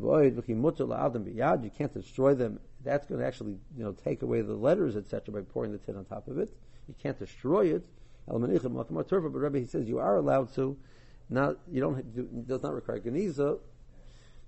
You 0.00 1.70
can't 1.76 1.94
destroy 1.94 2.34
them. 2.34 2.60
That's 2.82 3.06
going 3.06 3.20
to 3.20 3.26
actually, 3.26 3.58
you 3.76 3.84
know, 3.84 3.92
take 3.92 4.22
away 4.22 4.42
the 4.42 4.54
letters, 4.54 4.96
etc., 4.96 5.32
by 5.32 5.40
pouring 5.40 5.72
the 5.72 5.78
tin 5.78 5.96
on 5.96 6.04
top 6.04 6.28
of 6.28 6.38
it. 6.38 6.54
You 6.88 6.94
can't 7.00 7.18
destroy 7.18 7.74
it. 7.74 7.86
But 8.26 8.40
Rebbe, 8.40 9.58
he 9.58 9.66
says 9.66 9.88
you 9.88 9.98
are 9.98 10.16
allowed 10.16 10.54
to. 10.54 10.76
Not 11.30 11.56
you 11.70 11.80
don't 11.80 11.98
it 11.98 12.46
does 12.46 12.62
not 12.62 12.74
require 12.74 13.00
geniza. 13.00 13.58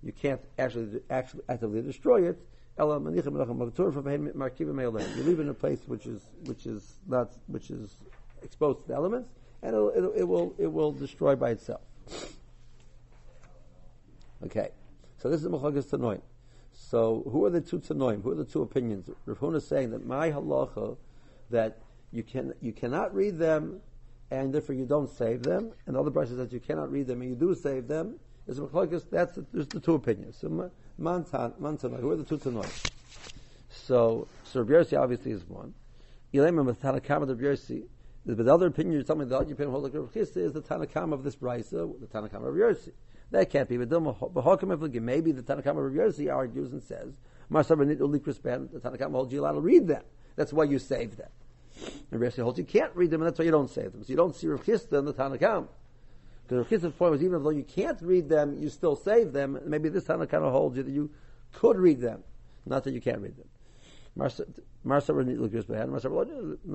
You 0.02 0.12
can't 0.12 0.40
actually 0.58 1.00
actually 1.08 1.42
actively 1.48 1.80
destroy 1.82 2.28
it. 2.28 2.38
You 2.78 2.84
leave 2.84 3.26
it 5.38 5.42
in 5.42 5.48
a 5.48 5.54
place 5.54 5.80
which 5.86 6.06
is 6.06 6.22
which 6.44 6.66
is 6.66 6.98
not 7.06 7.32
which 7.46 7.70
is 7.70 7.96
exposed 8.42 8.82
to 8.82 8.88
the 8.88 8.94
elements, 8.94 9.30
and 9.62 9.74
it'll, 9.74 9.92
it'll, 9.96 10.12
it 10.12 10.24
will 10.24 10.54
it 10.58 10.70
will 10.70 10.92
destroy 10.92 11.34
by 11.34 11.50
itself. 11.50 11.80
Okay, 14.46 14.68
so 15.18 15.28
this 15.28 15.42
is 15.42 15.48
Mechagas 15.48 15.86
Tanoim. 15.86 16.20
So 16.72 17.24
who 17.32 17.44
are 17.46 17.50
the 17.50 17.60
two 17.60 17.80
Tanoim? 17.80 18.22
Who 18.22 18.30
are 18.30 18.36
the 18.36 18.44
two 18.44 18.62
opinions? 18.62 19.10
Rav 19.24 19.40
Huna 19.40 19.56
is 19.56 19.66
saying 19.66 19.90
that 19.90 20.06
my 20.06 20.30
halacha 20.30 20.96
that 21.50 21.80
you 22.12 22.22
can 22.22 22.54
you 22.60 22.72
cannot 22.72 23.12
read 23.12 23.38
them 23.38 23.80
and 24.30 24.54
therefore 24.54 24.76
you 24.76 24.86
don't 24.86 25.10
save 25.10 25.42
them, 25.42 25.72
and 25.86 25.96
the 25.96 26.00
other 26.00 26.26
says 26.26 26.36
that 26.36 26.52
you 26.52 26.60
cannot 26.60 26.92
read 26.92 27.08
them 27.08 27.22
and 27.22 27.30
you 27.30 27.34
do 27.34 27.56
save 27.56 27.88
them. 27.88 28.20
Is 28.46 28.60
Mechagas? 28.60 29.10
That's 29.10 29.34
the, 29.34 29.44
there's 29.52 29.66
the 29.66 29.80
two 29.80 29.94
opinions. 29.94 30.36
So 30.36 30.70
Mantan, 30.96 31.52
who 31.58 32.10
are 32.12 32.16
the 32.16 32.24
two 32.24 32.38
Tanoim? 32.38 32.70
So 33.68 34.28
so 34.44 34.64
Yossi 34.64 34.96
obviously 34.96 35.32
is 35.32 35.44
one. 35.44 35.74
Tanakam 36.32 37.22
of 37.22 37.28
Rabbi 37.30 37.42
Yossi. 37.42 37.82
The 38.24 38.52
other 38.52 38.68
opinion 38.68 38.92
you're 38.92 39.02
telling 39.02 39.22
me 39.22 39.26
the 39.26 39.38
other 39.38 39.52
opinion 39.52 39.72
hold 39.72 39.82
like 39.82 39.94
Rabbi 39.94 40.20
Chisda 40.20 40.36
is 40.36 40.52
the 40.52 40.62
Tanakam 40.62 41.12
of 41.12 41.24
this 41.24 41.34
brisa, 41.34 41.98
the 42.00 42.06
Tanakam 42.06 42.46
of 42.46 42.54
Yossi. 42.54 42.92
That 43.30 43.50
can't 43.50 43.68
be. 43.68 43.76
But 43.76 43.90
maybe 43.90 45.32
the 45.32 45.42
Tanakam 45.42 45.70
of 45.70 45.76
Rabbi 45.76 45.96
Yossi 45.96 46.32
argues 46.32 46.72
and 46.72 46.82
says, 46.82 47.14
the 47.50 47.56
Tanakam 47.58 49.12
holds 49.12 49.32
you 49.32 49.40
allowed 49.40 49.52
to 49.52 49.60
read 49.60 49.86
them. 49.86 50.02
That's 50.36 50.52
why 50.52 50.64
you 50.64 50.78
save 50.78 51.16
them. 51.16 51.30
And 52.10 52.20
Rabbi 52.20 52.34
Yossi 52.34 52.42
holds 52.42 52.58
you 52.58 52.64
can't 52.64 52.94
read 52.94 53.10
them, 53.10 53.20
and 53.20 53.28
that's 53.28 53.38
why 53.38 53.44
you 53.44 53.50
don't 53.50 53.70
save 53.70 53.92
them. 53.92 54.02
So 54.02 54.10
you 54.10 54.16
don't 54.16 54.34
see 54.34 54.46
Rav 54.46 54.64
Chisda 54.64 54.98
in 54.98 55.04
the 55.04 55.14
Tanakam. 55.14 55.68
Because 56.46 56.58
Rav 56.58 56.68
Chisda's 56.68 56.92
point 56.92 57.12
was 57.12 57.22
even 57.22 57.42
though 57.42 57.50
you 57.50 57.64
can't 57.64 58.00
read 58.00 58.28
them, 58.28 58.56
you 58.58 58.68
still 58.68 58.96
save 58.96 59.32
them. 59.32 59.58
Maybe 59.64 59.88
this 59.88 60.04
Tanakam 60.04 60.48
holds 60.50 60.76
you 60.76 60.82
that 60.84 60.92
you 60.92 61.10
could 61.52 61.76
read 61.76 62.00
them, 62.00 62.22
not 62.64 62.84
that 62.84 62.92
you 62.92 63.00
can't 63.00 63.20
read 63.20 63.36
them. 63.36 63.48
Marsa 64.16 64.44
Ranit 65.12 65.38
Ligris 65.38 65.64
Behem, 65.66 65.90
Marsa 65.90 66.08
Lo 66.08 66.22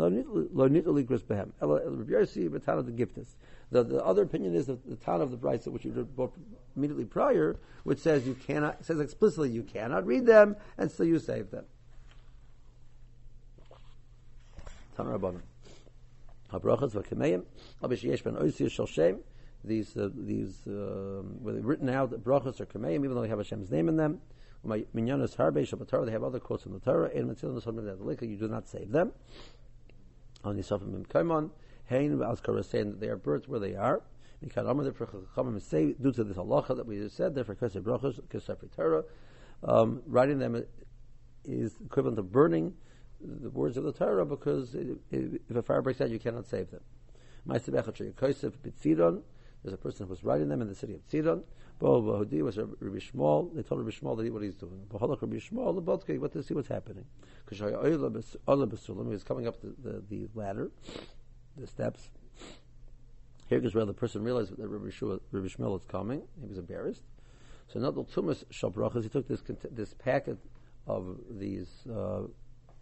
Nit 0.10 0.86
Ligris 0.86 1.24
Behem. 1.24 1.52
Rabbi 1.60 2.12
Yossi 2.12 2.48
Batana 2.48 2.86
the 2.86 2.92
Giftis. 2.92 3.30
The, 3.72 3.84
the 3.84 4.04
other 4.06 4.22
opinion 4.24 4.54
is 4.56 4.68
that 4.68 4.88
the 4.88 4.96
town 4.96 5.22
of 5.22 5.32
the 5.32 5.38
Brisa, 5.38 5.70
which 5.70 5.86
you 5.86 5.92
read 5.92 6.30
immediately 6.76 7.06
prior, 7.06 7.58
which 7.84 8.00
says 8.00 8.28
you 8.28 8.36
cannot, 8.36 8.86
says 8.86 9.00
explicitly 9.00 9.50
you 9.50 9.64
cannot 9.64 10.06
read 10.06 10.26
them, 10.26 10.56
and 10.78 10.92
still 10.92 11.06
you 11.06 11.20
save 11.20 11.50
them. 11.52 11.66
Tana 14.96 15.18
Rabbanim. 15.18 15.42
Habrachas 16.52 16.92
v'kameim, 16.92 17.44
abish 17.82 18.04
yesh 18.04 18.22
ben 18.22 18.36
oisir 18.36 18.70
shel 18.70 18.86
shem. 18.86 19.20
These, 19.64 19.96
uh, 19.96 20.10
these, 20.14 20.68
uh, 20.68 21.22
were 21.40 21.54
written 21.62 21.88
out, 21.90 22.12
brachas 22.24 22.60
or 22.60 22.66
kameim, 22.66 23.06
even 23.06 23.16
though 23.16 23.22
they 23.22 23.30
have 23.30 23.40
Hashem's 23.40 23.72
name 23.72 23.90
in 23.90 23.96
them. 23.96 24.20
They 24.64 26.12
have 26.12 26.24
other 26.24 26.40
quotes 26.40 26.66
in 26.66 26.74
the 26.74 26.80
Torah, 26.80 27.10
and 27.16 27.28
mitzvah 27.28 27.50
the 27.50 28.28
you 28.28 28.38
do 28.38 28.48
not 28.48 28.68
save 28.68 28.92
them. 28.92 29.12
On 30.44 30.58
Yisafim 30.58 30.96
im 30.96 31.06
Kaimon, 31.06 31.52
Hein 31.90 32.18
Azkara 32.20 32.64
saying 32.64 32.92
that 32.92 33.00
they 33.00 33.08
are 33.08 33.18
birds 33.18 33.48
where 33.48 33.60
they 33.60 33.76
are. 33.76 34.02
Mikan 34.44 34.70
Amar, 34.70 34.84
therefore 34.84 35.08
Chachamim 35.08 35.62
say, 35.62 35.94
due 35.94 36.12
to 36.12 36.24
this 36.24 36.38
halacha 36.38 36.76
that 36.76 36.86
we 36.86 36.98
just 36.98 37.16
said, 37.16 37.36
therefore 37.36 37.56
Kesef 37.56 37.82
Brachos, 37.82 38.20
Kesef 38.28 38.58
Torah, 38.76 39.04
um, 39.64 40.02
writing 40.08 40.40
them 40.40 40.64
is 41.46 41.76
equivalent 41.84 42.18
to 42.18 42.24
burning 42.24 42.74
the 43.20 43.50
words 43.50 43.78
of 43.78 43.84
the 43.84 43.94
Torah 43.94 44.26
because 44.26 44.76
if 44.76 45.56
a 45.56 45.62
fire 45.62 45.82
breaks 45.82 46.02
out, 46.02 46.10
you 46.10 46.20
cannot 46.20 46.48
save 46.48 46.72
them. 46.72 46.82
There's 47.46 47.68
a 47.68 47.72
person 49.78 50.06
who 50.06 50.10
was 50.10 50.24
writing 50.24 50.50
them 50.50 50.62
in 50.62 50.68
the 50.68 50.76
city 50.76 50.96
of 50.96 51.08
Tzidon. 51.08 51.44
Bahudi 51.82 52.42
was 52.42 52.58
Rabbi 52.58 53.00
Shmuel. 53.00 53.56
They 53.56 53.64
told 53.64 53.82
Rabbi 53.82 53.96
Shmuel 53.96 54.18
that 54.18 54.24
he, 54.24 54.30
what 54.30 54.44
he's 54.44 54.56
doing. 54.56 54.82
Bahalach 54.90 55.22
Rabbi 55.22 55.38
Shmuel, 55.38 55.76
the 55.76 55.82
Bodke, 55.82 56.20
what 56.20 56.32
to 56.34 56.44
see 56.44 56.54
what's 56.54 56.68
happening. 56.68 57.06
Because 57.46 57.58
he 57.58 57.66
was 57.66 59.24
coming 59.24 59.48
up 59.48 59.62
the, 59.62 59.74
the, 59.82 60.04
the 60.10 60.28
ladder 60.36 60.72
the 61.58 61.68
steps. 61.68 62.10
Here 63.48 63.60
goes 63.60 63.76
where 63.76 63.86
the 63.86 63.94
person 63.94 64.24
realized 64.24 64.56
that 64.56 64.68
Rabbi, 64.68 64.90
Shua, 64.90 65.20
Rabbi 65.32 65.48
Shmuel 65.48 65.80
is 65.80 65.86
coming. 65.86 66.22
He 66.40 66.48
was 66.48 66.58
embarrassed. 66.58 67.04
So 67.68 67.80
Nadal 67.80 68.10
Tumas 68.10 68.44
Shabrachas, 68.52 69.04
he 69.04 69.10
took 69.10 69.28
this 69.28 69.42
this 69.72 69.94
packet 69.94 70.38
of 70.88 71.18
these 71.30 71.68
uh, 71.90 72.24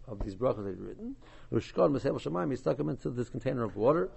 of 0.08 0.24
these 0.24 0.36
brachas 0.36 0.68
he'd 0.68 0.80
written. 0.80 1.16
He 1.52 2.56
stuck 2.56 2.78
them 2.78 2.90
into 2.90 3.10
this 3.10 3.30
container 3.30 3.64
of 3.64 3.76
water. 3.76 4.10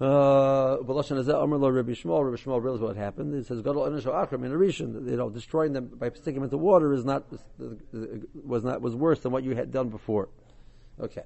Uh, 0.00 0.78
Rabbi 0.80 1.02
Shmuel, 1.02 1.74
Rabbi 1.74 1.92
Shmuel 1.92 2.62
realized 2.62 2.82
what 2.82 2.96
happened. 2.96 3.34
He 3.34 3.42
says, 3.44 3.60
"Gadol 3.60 3.82
Enisho 3.82 4.06
Achram 4.06 4.46
in 4.46 4.52
Arishan." 4.52 5.10
You 5.10 5.16
know, 5.16 5.28
destroying 5.28 5.74
them 5.74 5.88
by 5.88 6.08
sticking 6.08 6.36
them 6.36 6.44
into 6.44 6.56
water 6.56 6.94
is 6.94 7.04
not 7.04 7.26
was 8.42 8.64
not 8.64 8.80
was 8.80 8.96
worse 8.96 9.20
than 9.20 9.30
what 9.30 9.44
you 9.44 9.54
had 9.54 9.70
done 9.70 9.90
before. 9.90 10.30
Okay. 10.98 11.24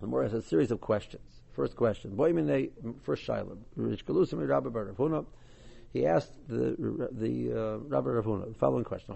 The 0.00 0.06
Gemara 0.06 0.24
has 0.24 0.34
a 0.34 0.42
series 0.42 0.72
of 0.72 0.80
questions. 0.80 1.22
First 1.52 1.76
question, 1.76 2.16
first 3.02 3.22
Shiloh, 3.22 3.58
he 5.92 6.06
asked 6.06 6.32
the 6.48 7.08
the 7.12 7.52
uh, 7.52 7.78
Rabbi 7.78 8.08
Ravuna 8.08 8.48
the 8.48 8.54
following 8.54 8.84
question: 8.84 9.14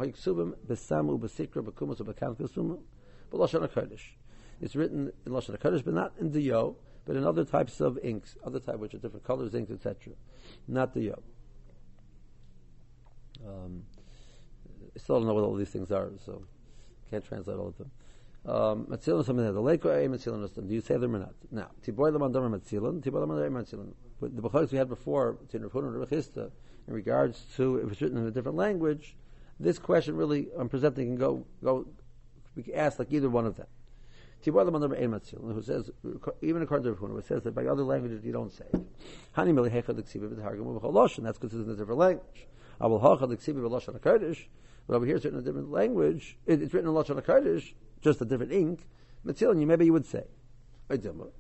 It's 4.61 4.77
written 4.77 5.13
in 5.27 5.33
lashon 5.33 5.59
hakodesh, 5.59 5.85
but 5.85 5.95
not 5.95 6.13
in 6.19 6.33
the 6.33 6.41
yo, 6.41 6.77
but 7.05 7.17
in 7.17 7.25
other 7.25 7.45
types 7.45 7.81
of 7.81 7.99
inks, 8.03 8.37
other 8.45 8.61
types 8.61 8.79
which 8.79 8.95
are 8.95 8.99
different 8.99 9.25
colors, 9.25 9.55
inks, 9.55 9.71
etc. 9.71 10.15
Not 10.69 10.95
the 10.95 11.01
yo. 11.01 11.23
Um, 13.47 13.83
I 14.95 14.99
still 14.99 15.19
don't 15.19 15.27
know 15.27 15.35
what 15.35 15.45
all 15.45 15.55
these 15.55 15.71
things 15.71 15.91
are, 15.91 16.11
so 16.25 16.45
can't 17.11 17.25
translate 17.25 17.59
all 17.59 17.69
of 17.69 17.79
them. 17.79 17.91
Um, 18.45 18.87
Matzilin 18.87 19.25
something 19.25 19.45
that 19.45 19.53
the 19.53 19.61
lake 19.61 19.85
or 19.85 19.91
Matzilin 19.91 20.69
Do 20.69 20.75
you 20.75 20.81
say 20.81 20.97
them 20.97 21.15
or 21.15 21.21
not? 21.21 21.35
Now, 21.51 21.71
Tiboy 21.87 22.13
Lam 22.13 22.33
Andam 22.33 22.59
Matzilin, 22.59 23.01
Tiboy 23.01 23.21
Lam 23.21 23.31
Andam 23.31 23.53
Matzilin. 23.53 23.93
But 24.21 24.35
the 24.35 24.43
Bechayos 24.43 24.73
we 24.73 24.79
had 24.79 24.89
before, 24.89 25.39
Tin 25.49 25.63
Rav 25.63 25.75
and 25.77 25.95
Rav 25.99 26.13
in 26.13 26.95
regards 26.95 27.45
to 27.57 27.77
if 27.77 27.93
it's 27.93 28.03
written 28.03 28.19
in 28.19 28.27
a 28.27 28.31
different 28.31 28.57
language, 28.57 29.17
this 29.61 29.79
question 29.79 30.17
really 30.17 30.49
I'm 30.59 30.69
presenting 30.69 31.07
can 31.07 31.17
go 31.17 31.47
go 31.63 31.87
be 32.57 32.75
asked 32.75 32.99
like 32.99 33.13
either 33.13 33.31
one 33.31 33.47
of 33.47 33.57
them. 33.57 33.67
Tiboy 33.67 33.67
Lam 33.67 33.71
Andam 33.71 34.31
Matzilin, 34.31 34.32
who 34.45 35.63
says 35.63 35.91
even 36.41 36.63
according 36.63 36.85
to 36.85 36.93
Rav 36.93 37.01
Huna, 37.01 37.19
it 37.19 37.27
says 37.27 37.43
that 37.43 37.55
by 37.55 37.67
other 37.67 37.85
languages 37.85 38.25
you 38.25 38.33
don't 38.33 38.53
say. 38.53 38.65
Hani 39.37 39.55
Meli 39.55 39.71
Hechad 39.71 40.01
Ksiva 40.03 40.29
B'Targum 40.29 40.81
B'Cholosh, 40.81 41.19
and 41.19 41.27
that's 41.27 41.39
considered 41.39 41.67
in 41.67 41.73
a 41.73 41.77
different 41.77 41.99
language. 41.99 42.47
Avol 42.81 43.01
Hachad 43.01 43.29
Ksiva 43.37 43.61
B'Lashon 43.61 43.99
HaKodesh, 43.99 44.47
but 44.87 44.97
over 44.97 45.07
here 45.07 45.17
it's 45.17 45.25
written 45.25 45.39
in 45.39 45.45
a 45.45 45.47
different 45.47 45.71
language. 45.71 46.39
it's 46.47 46.75
written 46.75 46.91
in 46.91 46.97
Lashon 46.97 47.23
HaKodesh, 47.23 47.75
just 48.01 48.21
a 48.21 48.25
different 48.25 48.53
ink, 48.53 48.87
Matzilin, 49.25 49.65
maybe 49.67 49.85
you 49.85 49.93
would 49.93 50.07
say. 50.07 50.25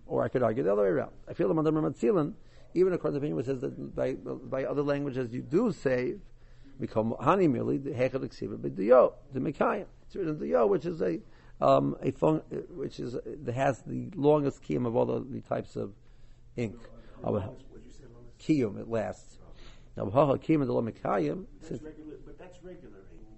Or 0.07 0.23
I 0.23 0.29
could 0.29 0.43
argue 0.43 0.63
the 0.63 0.73
other 0.73 0.83
way 0.83 0.89
around. 0.89 1.13
I 1.29 1.35
feel 1.35 1.49
the 1.49 1.55
Mandam 1.55 1.75
Matzilin, 1.75 2.35
even 2.75 2.93
according 2.93 3.21
to 3.21 3.21
the 3.21 3.27
opinion 3.27 3.45
says 3.45 3.61
that 3.61 3.95
by, 3.95 4.15
by 4.15 4.65
other 4.65 4.83
languages 4.83 5.33
you 5.33 5.43
do 5.43 5.73
save, 5.73 6.21
become 6.81 7.15
Hani 7.21 7.51
merely, 7.51 7.79
the 7.79 7.91
Hechad 7.91 8.21
Ksiva, 8.21 8.61
but 8.61 8.77
the 8.77 9.41
Mekayim. 9.41 9.87
It's 10.07 10.17
written 10.17 10.39
the 10.39 10.47
Yo, 10.47 10.67
which 10.67 10.87
is 10.87 11.01
a, 11.03 11.21
um, 11.63 11.97
a 12.03 12.11
fun, 12.11 12.43
which 12.75 12.99
is, 12.99 13.17
that 13.25 13.55
has 13.55 13.81
the 13.83 14.11
longest 14.17 14.63
kiyum 14.65 14.87
of 14.87 14.97
all 14.97 15.07
the, 15.07 15.21
the 15.21 15.41
types 15.41 15.77
of 15.77 15.93
ink. 16.57 16.77
Kiyum, 18.41 18.81
it 18.81 18.89
lasts. 18.89 19.39
Now, 19.97 20.07
kiyum 20.07 20.63
and 20.63 20.69
the 20.69 20.75
Mekayim. 20.75 21.45
But 21.61 22.39
that's 22.39 22.59
regular 22.65 22.99
ink. 23.13 23.29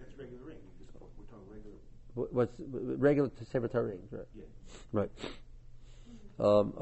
That's 0.00 0.18
regular 0.18 0.52
ink. 0.52 0.60
We're 0.80 1.26
talking 1.26 1.52
regular. 1.52 2.28
what's 2.32 2.54
regular 2.58 3.28
to 3.28 3.44
Sefer 3.44 3.68
Torah, 3.68 3.92
right? 4.10 4.26
Yeah. 4.34 4.44
Right. 4.92 5.10
Um, 6.40 6.72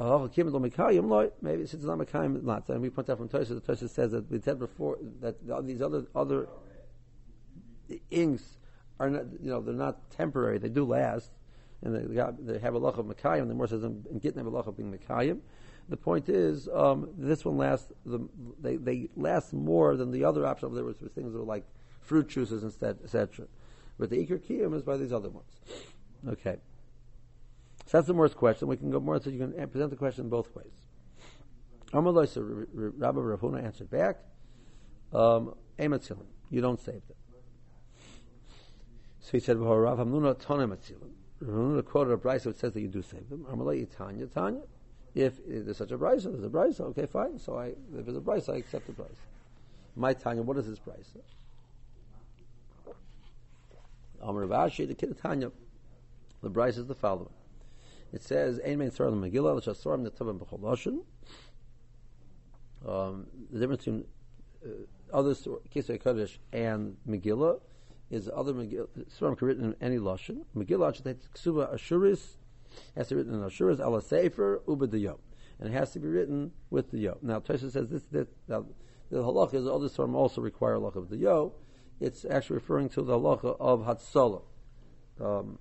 maybe 1.43 1.67
since 1.67 1.75
it's 1.75 1.85
not 1.85 1.99
Mekayim, 1.99 2.45
not. 2.45 2.69
And 2.69 2.81
we 2.81 2.91
point 2.91 3.11
out 3.11 3.19
from 3.19 3.29
Tosha, 3.29 3.49
the 3.49 3.61
Tosha 3.61 3.89
says 3.91 4.13
that 4.13 4.31
we 4.31 4.41
said 4.41 4.61
before 4.61 4.99
that 5.21 5.37
these 5.67 5.83
other 5.83 6.05
other 6.15 6.49
inks 8.11 8.59
are 8.99 9.11
not, 9.11 9.25
you 9.43 9.51
know, 9.51 9.61
they're 9.61 9.75
not 9.75 10.11
temporary. 10.11 10.59
They 10.59 10.69
do 10.69 10.85
last, 10.85 11.31
and 11.83 11.95
they, 11.95 12.53
they 12.53 12.59
have 12.59 12.75
a 12.75 12.79
loch 12.79 12.99
of 12.99 13.07
Mekayim. 13.07 13.49
The 13.49 13.55
more 13.55 13.67
says 13.67 13.85
in 13.85 14.03
Gittin 14.21 14.39
have 14.39 14.47
a 14.47 14.51
loch 14.51 14.67
of 14.67 14.77
being 14.77 14.93
Mekayim. 14.93 15.41
The 15.89 15.97
point 15.97 16.29
is, 16.29 16.69
um, 16.73 17.11
this 17.17 17.45
one 17.45 17.59
lasts. 17.59 17.93
The, 18.05 18.29
they 18.61 18.77
they 18.77 19.09
last 19.17 19.53
more 19.53 19.97
than 19.97 20.11
the 20.11 20.25
other 20.25 20.45
option. 20.45 20.75
There 20.75 20.85
was 20.85 20.97
things 20.97 21.33
that 21.33 21.39
were 21.39 21.45
like 21.45 21.65
fruit 22.01 22.29
juices 22.29 22.65
instead, 22.65 22.99
etc. 23.05 23.47
But 23.99 24.11
the 24.11 24.17
Iker 24.17 24.39
Kiyum 24.39 24.75
is 24.75 24.83
by 24.83 24.97
these 24.97 25.13
other 25.13 25.29
ones. 25.29 25.51
Okay. 26.29 26.57
So 27.87 27.99
that's 27.99 28.09
the 28.09 28.15
more 28.15 28.29
question. 28.29 28.67
We 28.67 28.77
can 28.77 28.91
go 28.91 28.99
more 28.99 29.23
so 29.23 29.31
you 29.31 29.39
can 29.39 29.53
present 29.69 29.91
the 29.91 29.97
question 29.97 30.29
both 30.29 30.55
ways. 30.57 30.73
Amalai, 31.93 32.29
so 32.29 32.43
Rabbi 32.43 33.19
Ravuna 33.19 33.65
answered 33.65 33.91
back, 33.91 34.19
um, 35.13 35.55
you 35.79 36.61
don't 36.61 36.81
save 36.81 37.07
them. 37.07 37.17
So 39.27 39.33
he 39.33 39.41
said, 39.41 39.57
Rav 39.59 39.99
Hamnuna 39.99 40.37
Tonem 40.37 40.73
Atzilim. 40.73 41.11
Ravuna 41.43 41.85
quoted 41.85 42.13
a 42.13 42.17
brisa 42.17 42.47
which 42.47 42.59
says 42.59 42.75
that 42.75 42.81
you 42.81 42.87
do 42.87 43.03
save 43.03 43.29
them. 43.29 43.45
Amalai 43.51 43.85
Tanya 43.97 44.27
Tanya. 44.27 44.61
If, 45.17 45.41
there's 45.45 45.79
such 45.79 45.91
a 45.91 45.99
brisa, 45.99 46.31
there's 46.31 46.45
a 46.45 46.49
brisa, 46.49 46.83
okay, 46.91 47.07
fine. 47.07 47.37
So 47.41 47.59
I, 47.59 47.67
if 47.99 48.05
there's 48.05 48.17
a 48.17 48.21
brisa, 48.21 48.55
I 48.55 48.59
accept 48.59 48.87
the 48.87 48.93
brisa. 48.93 49.17
My 49.97 50.13
Tanya, 50.13 50.43
what 50.43 50.57
is 50.59 50.69
this 50.69 50.79
brisa? 50.79 51.23
Amr 54.23 54.47
Vashi, 54.47 54.87
the 54.87 54.95
Kidatanya. 54.95 55.51
The 56.43 56.51
Brisa 56.51 56.79
is 56.79 56.87
the 56.87 56.95
following. 56.95 57.35
It 58.13 58.23
says, 58.23 58.61
Ein 58.65 58.79
Mein 58.79 58.93
Tzar 58.93 59.11
Megillah, 59.11 59.57
L'Shas 59.57 59.83
Sorim 59.83 60.09
Netavim 60.09 60.39
B'chol 60.39 60.61
Lashon. 60.61 61.03
Um, 62.89 63.27
the 63.51 63.59
difference 63.59 63.85
between 63.85 64.05
uh, 64.65 65.17
other 65.17 65.35
Kisei 65.35 66.01
Kodesh 66.01 66.39
and 66.53 66.97
Megillah 67.09 67.59
is 68.11 68.31
other 68.35 68.53
Megillah, 68.53 68.89
Sorim 69.19 69.37
can 69.37 69.49
written 69.49 69.65
in 69.65 69.77
any 69.81 69.99
Lashon. 69.99 70.45
Megillah, 70.57 71.17
Ksuba 71.35 71.75
Ashuris, 71.75 72.37
has 72.97 73.09
to 73.09 73.15
be 73.15 73.19
written 73.19 73.35
in 73.35 73.41
Ashuris, 73.41 73.81
Ala 73.81 74.03
Sefer, 74.03 74.63
Uba 74.69 74.97
Yom. 74.99 75.17
And 75.59 75.69
it 75.71 75.73
has 75.73 75.93
to 75.93 75.99
be 75.99 76.09
written 76.09 76.53
with 76.71 76.91
the 76.91 76.99
Yo. 76.99 77.19
Now, 77.23 77.41
Tosha 77.41 77.71
says 77.71 77.91
this, 77.91 78.03
that, 78.13 78.29
now, 78.47 78.67
the 79.11 79.19
halacha 79.19 79.55
is 79.55 79.67
other 79.67 79.89
Sorim 79.89 80.15
also 80.15 80.41
require 80.41 80.75
halacha 80.75 80.97
of 80.97 81.09
the 81.09 81.17
Yo. 81.17 81.55
It's 82.01 82.25
actually 82.25 82.57
referring 82.57 82.91
to 82.91 83.03
the 83.03 83.19
halacha 83.19 83.57
of 83.59 83.81
Hatzalah. 83.81 84.43
Um, 85.19 85.59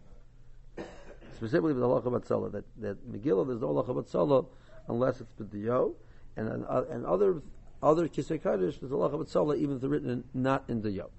specifically 1.34 1.74
the 1.74 1.82
halacha 1.82 2.14
of 2.14 2.22
Hatzalah, 2.22 2.52
that, 2.52 2.66
that 2.82 3.10
Megillah, 3.10 3.48
there's 3.48 3.62
no 3.62 3.70
halacha 3.70 3.98
of 3.98 4.06
Hatzalah 4.06 4.48
unless 4.88 5.22
it's 5.22 5.32
with 5.38 5.52
the 5.52 5.60
Yo. 5.60 5.96
And, 6.36 6.66
uh, 6.68 6.84
and 6.90 7.06
other 7.06 7.42
other 7.82 8.08
Kisei 8.08 8.42
Kaddish, 8.42 8.80
there's 8.80 8.92
a 8.92 8.96
halacha 8.96 9.14
of 9.14 9.28
Hatzalah 9.28 9.58
even 9.58 9.76
if 9.76 9.82
they're 9.82 9.90
written 9.90 10.10
in, 10.10 10.24
not 10.34 10.66
in 10.68 10.82
the 10.82 10.92
Yo. 10.92 11.10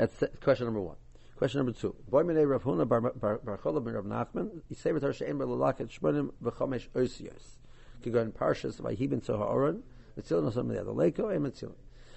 That's 0.00 0.24
question 0.40 0.64
number 0.64 0.80
one. 0.80 0.96
Question 1.36 1.58
number 1.58 1.72
two. 1.72 1.94
Boy 2.08 2.22
minei 2.22 2.48
Rav 2.48 2.62
Huna 2.62 2.88
bar 2.88 3.60
Chola 3.62 3.82
ben 3.82 3.92
Rav 3.92 4.06
Nachman. 4.06 4.62
Yisevet 4.72 5.02
har 5.02 5.12
she'en 5.12 5.36
b'lalaket 5.36 5.90
shmonim 5.90 6.30
v'chomesh 6.42 6.88
osiyos. 6.94 7.58
Kigon 8.02 8.32
parshas 8.32 8.80
v'ayhi 8.80 9.10
ben 9.10 9.20
tzoha 9.20 9.46
oron. 9.46 9.82
Mitzilin 10.18 10.50
osam 10.50 10.68
the 10.68 10.80
other 10.80 10.92
leko 10.92 11.36
and 11.36 11.44
mitzilin. 11.44 11.74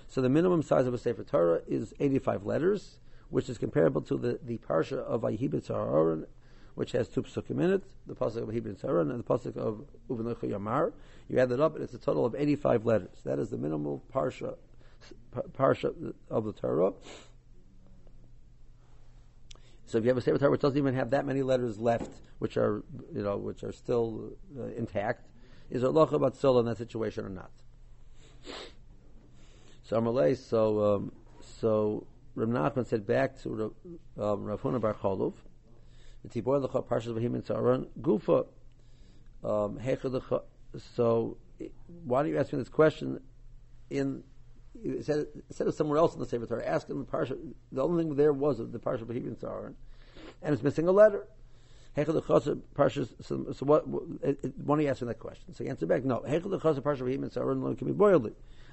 So 0.08 0.22
the 0.22 0.30
minimum 0.30 0.64
size 0.64 0.88
of 0.88 0.94
a 0.94 0.98
Sefer 0.98 1.26
Torah 1.26 1.60
is 1.68 1.94
85 2.00 2.46
letters, 2.46 3.00
which 3.28 3.50
is 3.50 3.58
comparable 3.58 4.02
to 4.04 4.16
the, 4.16 4.40
the 4.42 4.60
parsha 4.60 5.00
of 5.00 5.24
Vayhi 5.24 5.52
ben 5.52 5.60
tzoha 5.60 5.86
oron, 5.86 6.26
which 6.76 6.94
has 6.94 7.10
two 7.10 7.24
psukim 7.24 7.62
in 7.62 7.70
it, 7.70 7.84
the 8.08 8.16
pasuk 8.16 8.44
of 8.44 8.48
Vayhi 8.48 8.64
ben 8.64 8.76
tzoha 8.76 9.02
and 9.02 9.20
the 9.20 9.24
pasuk 9.26 9.58
of 9.58 9.84
Uvenucha 10.10 10.50
Yamar. 10.50 10.94
You 11.28 11.38
add 11.38 11.50
that 11.50 11.60
up, 11.60 11.76
and 11.76 11.84
it's 11.84 11.94
a 11.94 12.00
total 12.00 12.26
of 12.26 12.34
85 12.34 12.86
letters. 12.86 13.18
That 13.26 13.40
is 13.40 13.50
the 13.50 13.58
minimal 13.58 14.02
parsha, 14.14 14.56
parsha 15.52 16.14
of 16.30 16.46
the 16.46 16.54
Torah. 16.54 16.94
So 19.86 19.98
if 19.98 20.04
you 20.04 20.10
have 20.10 20.18
a 20.18 20.22
Sefer 20.22 20.38
Torah 20.38 20.52
which 20.52 20.62
doesn't 20.62 20.78
even 20.78 20.96
have 20.96 21.12
that 21.12 21.26
many 21.26 21.42
letters 21.42 21.78
left, 21.80 22.12
which 22.40 22.58
are 22.58 22.84
you 23.14 23.22
know 23.24 23.38
which 23.38 23.64
are 23.64 23.72
still 23.72 24.32
uh, 24.58 24.66
intact, 24.78 25.28
is 25.70 25.84
Allah 25.84 26.04
about 26.04 26.36
Sola 26.36 26.62
in 26.62 26.66
that 26.68 26.78
situation 26.78 27.26
or 27.26 27.30
not? 27.30 27.52
So 29.84 30.00
Amalei, 30.00 30.38
so 30.38 30.96
um, 30.96 31.12
so 31.60 32.08
Rav 32.36 32.50
Nachman 32.50 32.88
said 32.88 33.06
back 33.06 33.42
to 33.44 33.76
um, 34.18 34.44
Rav 34.46 34.62
Huna 34.62 34.80
Bar 34.80 34.94
Cholov, 34.94 35.34
the 36.24 36.42
Tibor 36.42 36.66
Lecha 36.66 36.86
Parshas 36.86 37.14
Vahim 37.14 37.36
and 37.36 37.46
Saron 37.46 37.88
Gufa 38.02 38.46
um, 39.44 39.80
So 40.96 41.38
why 42.06 42.24
do 42.24 42.30
you 42.30 42.38
ask 42.38 42.54
me 42.54 42.60
this 42.60 42.70
question? 42.70 43.20
In 43.90 44.24
he 44.82 45.02
said, 45.02 45.28
said 45.52 45.68
it 45.68 45.76
somewhere 45.76 45.98
else 45.98 46.14
in 46.14 46.20
the 46.20 46.26
Sefer 46.26 46.46
Torah. 46.46 46.66
Ask 46.66 46.90
him 46.90 47.00
the 47.00 47.06
parsha. 47.06 47.38
The 47.72 47.84
only 47.84 48.04
thing 48.04 48.16
there 48.16 48.34
was 48.34 48.60
of 48.60 48.72
the 48.72 48.80
parsha 48.80 49.02
of 49.02 49.08
Behibin 49.10 49.38
Tzaron, 49.38 49.76
and 50.42 50.54
it's 50.54 50.64
missing 50.64 50.88
a 50.88 50.92
letter. 50.92 51.28
So, 51.96 52.24
so 52.24 53.66
what? 53.66 53.86
Are 53.86 54.82
you 54.82 54.88
asking 54.88 55.10
that 55.10 55.20
question? 55.20 55.54
So 55.54 55.64
he 55.64 55.70
answered 55.70 55.90
back, 55.90 56.04
no. 56.04 56.22
Hechel 56.28 56.50
the 56.50 56.58
parsha 56.60 56.82
Behibin 56.82 57.32
Tzaron 57.32 57.78
can 57.78 57.88
be 57.88 57.94
boiled. 57.94 58.32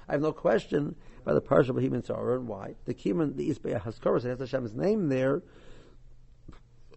I 0.09 0.13
have 0.13 0.21
no 0.21 0.31
question 0.33 0.95
by 1.23 1.33
the 1.33 1.41
parsha 1.41 1.69
Behibin 1.69 2.03
Tzaron. 2.03 2.45
Why? 2.45 2.75
The 2.85 2.95
Kiman, 2.95 3.35
the 3.37 3.49
Isbei 3.51 3.79
Haskaros, 3.79 4.25
it 4.25 4.29
has 4.29 4.39
Hashem's 4.39 4.73
name 4.73 5.09
there. 5.09 5.43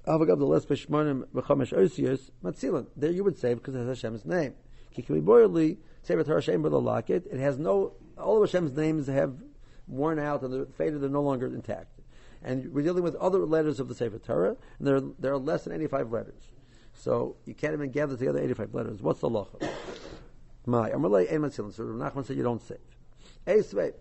Avagav 0.07 0.39
the 0.39 0.47
Les 0.47 0.65
Beshmonim 0.65 1.27
B'Chamesh 1.35 1.73
Osius 1.75 2.31
Matzilin. 2.43 2.87
There 2.97 3.11
you 3.11 3.23
would 3.25 3.39
say 3.39 3.53
because 3.53 3.75
it 3.75 3.81
has 3.81 3.89
Hashem's 3.99 4.25
name. 4.25 4.55
Kikimi 4.97 5.23
Boyli 5.23 5.79
Sefer 6.03 6.25
Torah 6.25 6.41
Shem. 6.41 6.65
It 6.65 7.39
has 7.39 7.59
no 7.59 7.95
all 8.19 8.43
of 8.43 8.51
Hashem's 8.51 8.77
names 8.77 9.07
have 9.07 9.35
worn 9.87 10.19
out 10.19 10.43
and 10.43 10.53
they're 10.53 10.67
faded, 10.67 11.01
they're 11.01 11.11
no 11.11 11.23
longer 11.23 11.47
intact. 11.47 12.01
And 12.43 12.73
we're 12.73 12.83
dealing 12.83 13.03
with 13.03 13.15
other 13.17 13.39
letters 13.39 13.81
of 13.81 13.89
the 13.89 13.95
Sefer 13.95 14.19
Torah, 14.19 14.57
and 14.79 14.87
there 14.87 14.97
are, 14.97 15.03
there 15.19 15.33
are 15.33 15.39
less 15.39 15.65
than 15.65 15.73
85 15.73 16.13
letters. 16.13 16.53
So 16.93 17.37
you 17.47 17.55
can't 17.55 17.73
even 17.73 17.91
gather 17.91 18.17
together 18.17 18.39
85 18.39 18.75
letters. 18.75 19.03
What's 19.03 19.21
the 19.21 19.31
law? 19.31 19.49
My, 20.67 20.91
I'm 20.91 21.03
relay 21.03 21.29
Ein 21.29 21.51
So 21.51 21.65
Nachman 21.65 22.27
said 22.27 22.37
you 22.37 22.43
don't 22.43 22.63
save. 22.63 22.79
Esvei. 23.47 23.93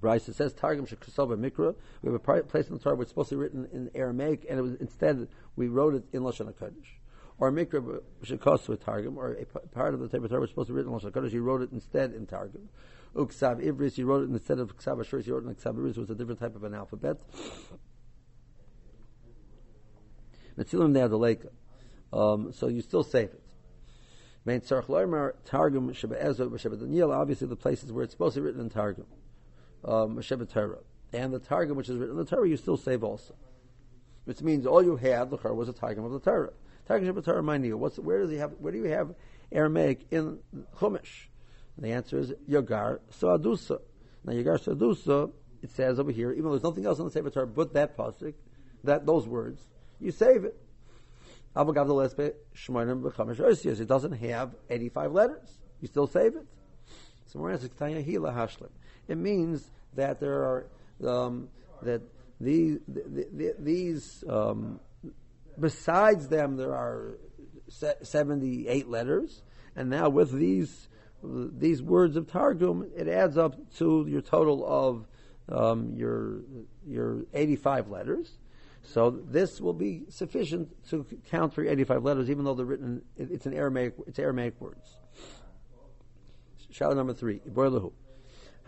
Brisa, 0.00 0.28
it 0.28 0.34
says 0.34 0.52
Targum 0.52 0.86
Shekasova 0.86 1.38
Mikra. 1.38 1.74
We 2.02 2.12
have 2.12 2.14
a 2.14 2.42
place 2.42 2.68
in 2.68 2.74
the 2.74 2.80
Torah 2.80 2.96
where 2.96 3.02
it's 3.02 3.10
supposed 3.10 3.30
to 3.30 3.36
be 3.36 3.40
written 3.40 3.66
in 3.72 3.90
Aramaic, 3.94 4.44
and 4.48 4.58
it 4.58 4.62
was 4.62 4.74
instead 4.74 5.26
we 5.56 5.68
wrote 5.68 5.94
it 5.94 6.04
in 6.12 6.22
Lashon 6.22 6.52
HaKodesh 6.52 6.96
or 7.38 7.48
a 7.48 7.52
Mikra 7.52 8.00
Shekos 8.24 8.68
with 8.68 8.84
Targum, 8.84 9.18
or 9.18 9.32
a 9.32 9.44
part 9.68 9.94
of 9.94 10.00
the 10.00 10.08
Torah 10.08 10.40
was 10.40 10.50
supposed 10.50 10.68
to 10.68 10.72
be 10.72 10.78
written 10.78 10.92
in 10.92 10.98
Lashon 10.98 11.10
Kodesh, 11.12 11.30
he 11.30 11.38
wrote 11.38 11.62
it 11.62 11.70
instead 11.72 12.12
in 12.12 12.26
Targum. 12.26 12.68
Uksav 13.14 13.64
Ivris, 13.64 13.94
he 13.94 14.04
wrote 14.04 14.24
it 14.24 14.30
instead 14.30 14.58
of 14.58 14.76
Ksav 14.76 14.98
Ashuris, 14.98 15.24
he 15.24 15.30
wrote 15.30 15.44
it 15.44 15.48
in 15.48 15.54
Ksav 15.54 15.74
Ivris, 15.74 15.96
was 15.96 16.10
a 16.10 16.14
different 16.14 16.40
type 16.40 16.54
of 16.54 16.64
an 16.64 16.74
alphabet. 16.74 17.18
Metzilim 20.58 20.92
Ne'adaleka. 20.92 21.50
Um, 22.12 22.52
so 22.52 22.68
you 22.68 22.80
still 22.80 23.02
save 23.02 23.28
it. 23.28 23.42
Main 24.44 24.60
Tzarech 24.60 24.86
Loimer, 24.86 25.32
Targum, 25.44 25.92
Sheba 25.92 26.22
Ezra, 26.22 26.56
Sheba 26.58 26.76
Daniel, 26.76 27.12
obviously 27.12 27.48
the 27.48 27.56
places 27.56 27.92
where 27.92 28.04
it's 28.04 28.12
supposed 28.12 28.34
to 28.34 28.40
be 28.40 28.46
written 28.46 28.60
in 28.60 28.70
Targum. 28.70 29.06
Um, 29.84 30.20
Torah. 30.22 30.78
And 31.12 31.32
the 31.32 31.38
Targum, 31.38 31.76
which 31.76 31.88
is 31.88 31.96
written 31.96 32.18
in 32.18 32.24
the 32.24 32.30
Torah, 32.30 32.48
you 32.48 32.56
still 32.56 32.76
save 32.76 33.02
also. 33.02 33.34
Which 34.24 34.40
means 34.42 34.66
all 34.66 34.82
you 34.82 34.96
had, 34.96 35.30
the 35.30 35.36
was 35.52 35.68
a 35.68 35.72
Targum 35.72 36.04
of 36.04 36.12
the 36.12 36.20
Torah. 36.20 36.52
What's 36.88 37.98
where 37.98 38.20
does 38.20 38.30
he 38.30 38.36
have? 38.36 38.52
Where 38.58 38.72
do 38.72 38.78
you 38.78 38.84
have 38.84 39.14
Aramaic 39.52 40.06
in 40.10 40.38
Chumash? 40.78 41.26
The 41.78 41.92
answer 41.92 42.18
is 42.18 42.32
Yagar 42.48 43.00
Saadusa. 43.20 43.80
Now 44.24 44.32
Yagar 44.32 44.58
Saadusa, 44.58 45.30
it 45.62 45.70
says 45.70 45.98
over 45.98 46.10
here, 46.10 46.32
even 46.32 46.44
though 46.44 46.50
there's 46.50 46.62
nothing 46.62 46.86
else 46.86 46.98
on 46.98 47.06
the 47.06 47.10
Sefer 47.10 47.30
Torah 47.30 47.46
but 47.46 47.74
that 47.74 47.96
pasuk, 47.96 48.34
that 48.84 49.04
those 49.04 49.26
words, 49.26 49.60
you 50.00 50.10
save 50.10 50.44
it. 50.44 50.56
It 51.56 51.64
doesn't 53.88 54.12
have 54.12 54.54
85 54.68 55.12
letters. 55.12 55.58
You 55.80 55.88
still 55.88 56.06
save 56.06 56.36
it. 56.36 56.46
So 57.26 57.38
more 57.38 57.50
answers 57.50 57.70
It 59.08 59.16
means 59.16 59.70
that 59.94 60.20
there 60.20 60.42
are 60.42 60.66
um, 61.06 61.48
that 61.82 62.02
these 62.40 62.78
these 63.58 64.24
um, 64.28 64.80
Besides 65.58 66.28
them, 66.28 66.56
there 66.56 66.74
are 66.74 67.18
78 67.68 68.88
letters, 68.88 69.42
and 69.74 69.90
now 69.90 70.08
with 70.08 70.32
these 70.32 70.88
these 71.22 71.82
words 71.82 72.16
of 72.16 72.30
Targum, 72.30 72.88
it 72.94 73.08
adds 73.08 73.36
up 73.36 73.56
to 73.78 74.06
your 74.08 74.20
total 74.20 74.64
of 74.66 75.06
um, 75.48 75.94
your 75.94 76.40
your 76.86 77.24
85 77.32 77.88
letters. 77.88 78.38
So 78.82 79.10
this 79.10 79.60
will 79.60 79.72
be 79.72 80.04
sufficient 80.08 80.68
to 80.90 81.04
count 81.28 81.54
for 81.54 81.66
85 81.66 82.04
letters, 82.04 82.30
even 82.30 82.44
though 82.44 82.54
they're 82.54 82.66
written. 82.66 83.02
It's 83.16 83.46
an 83.46 83.54
Aramaic. 83.54 83.94
It's 84.06 84.18
Aramaic 84.18 84.60
words. 84.60 84.98
Shadow 86.70 86.94
number 86.94 87.14
three. 87.14 87.40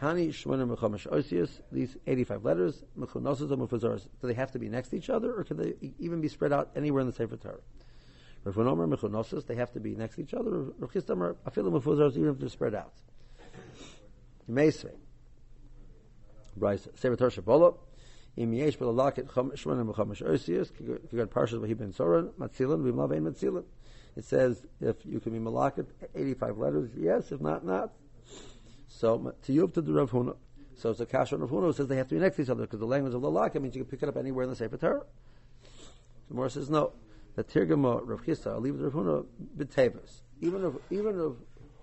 Hani 0.01 0.29
Shmonim 0.29 0.77
Mechamash 0.77 1.07
Osius, 1.09 1.61
these 1.73 1.97
85 2.07 2.45
letters, 2.45 2.85
Mechunosos 2.97 3.51
or 3.51 3.57
Mefuzoros, 3.57 4.09
do 4.21 4.29
they 4.29 4.35
have 4.35 4.53
to 4.53 4.59
be 4.59 4.69
next 4.69 4.91
to 4.91 4.97
each 4.97 5.11
other, 5.11 5.35
or 5.35 5.45
can 5.45 5.57
they 5.57 5.75
even 5.99 6.21
be 6.21 6.29
spread 6.29 6.53
out 6.53 6.71
anywhere 6.77 7.01
in 7.01 7.09
the 7.09 7.13
Sefer 7.13 7.37
Torah? 7.37 7.59
Refunomer 8.45 8.89
Mechunosos, 8.95 9.47
they 9.47 9.57
have 9.57 9.73
to 9.73 9.81
be 9.81 9.97
next 9.97 10.15
to 10.15 10.23
each 10.23 10.35
other, 10.35 10.55
or 10.55 10.65
Rechistomer, 10.81 11.35
Afilim 11.49 11.81
Mefuzoros, 11.81 12.17
even 12.17 12.29
if 12.29 12.39
they're 12.39 12.49
spread 12.49 12.75
out. 12.75 12.93
Meisvei. 14.49 14.95
Brisa, 16.59 16.97
Sefer 16.97 17.17
Torah 17.17 17.31
Shabbola, 17.33 17.77
Im 18.37 18.53
Yesh 18.53 18.79
Belalakit 18.79 19.27
Shmonim 19.27 19.93
Mechamash 19.93 20.23
Osius, 20.23 20.71
Kigat 20.71 21.27
Parshas 21.27 21.59
Vahib 21.61 21.79
Soran, 21.93 22.31
Matzilin, 22.35 22.85
Vimlav 22.85 23.13
Ein 23.13 23.25
Matzilin. 23.25 23.65
It 24.17 24.25
says 24.25 24.65
if 24.81 25.05
you 25.05 25.21
can 25.21 25.33
be 25.33 25.39
malakit 25.39 25.87
85 26.15 26.59
letters, 26.59 26.91
yes. 26.97 27.31
If 27.31 27.41
not, 27.41 27.65
not. 27.65 27.93
So 28.88 29.35
you 29.46 29.68
to 29.68 29.81
the 29.81 29.92
Rav 29.92 30.11
Huna. 30.11 30.37
So 30.74 30.90
it's 30.90 31.01
a 31.01 31.07
kasha 31.07 31.37
Rav 31.37 31.51
Huna 31.51 31.74
says 31.74 31.88
they 31.88 31.96
have 31.96 32.09
to 32.09 32.14
be 32.14 32.20
next 32.20 32.37
to 32.37 32.42
each 32.42 32.51
other 32.51 32.62
because 32.62 32.81
the 32.81 32.87
language 32.87 33.14
of 33.14 33.22
the 33.22 33.31
Laka 33.31 33.61
means 33.61 33.77
you 33.77 33.85
can 33.85 33.90
pick 33.90 34.03
it 34.03 34.09
up 34.09 34.16
anywhere 34.16 34.44
in 34.44 34.51
the 34.51 34.57
Sefer 34.57 34.77
Torah. 34.77 35.05
The 36.29 36.35
Morah 36.35 36.51
says 36.51 36.70
no. 36.70 36.92
The 37.37 37.44
Tirgama 37.44 38.01
Rav 38.05 38.27
leave 38.62 38.79
the 38.79 38.88
Rav 38.88 38.92
Huna 38.92 39.27
b'tevas. 39.57 40.22
Even 40.40 40.64
if 40.64 40.74
even 40.90 41.20
if 41.20 41.33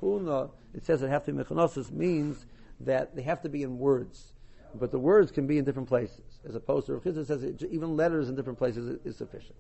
Huna, 0.01 0.51
it 0.73 0.85
says 0.85 1.01
it 1.01 1.09
have 1.09 1.25
to 1.25 1.33
be 1.33 1.43
mechanosis 1.43 1.91
means 1.91 2.45
that 2.81 3.15
they 3.15 3.21
have 3.21 3.41
to 3.41 3.49
be 3.49 3.63
in 3.63 3.77
words, 3.77 4.33
but 4.73 4.91
the 4.91 4.99
words 4.99 5.31
can 5.31 5.47
be 5.47 5.57
in 5.57 5.65
different 5.65 5.87
places, 5.87 6.39
as 6.47 6.55
opposed 6.55 6.87
to 6.87 6.93
Rav 6.93 7.03
Chisda 7.03 7.25
says 7.25 7.43
it, 7.43 7.63
even 7.69 7.95
letters 7.95 8.29
in 8.29 8.35
different 8.35 8.57
places 8.57 8.99
is, 9.05 9.15
sufficient. 9.15 9.55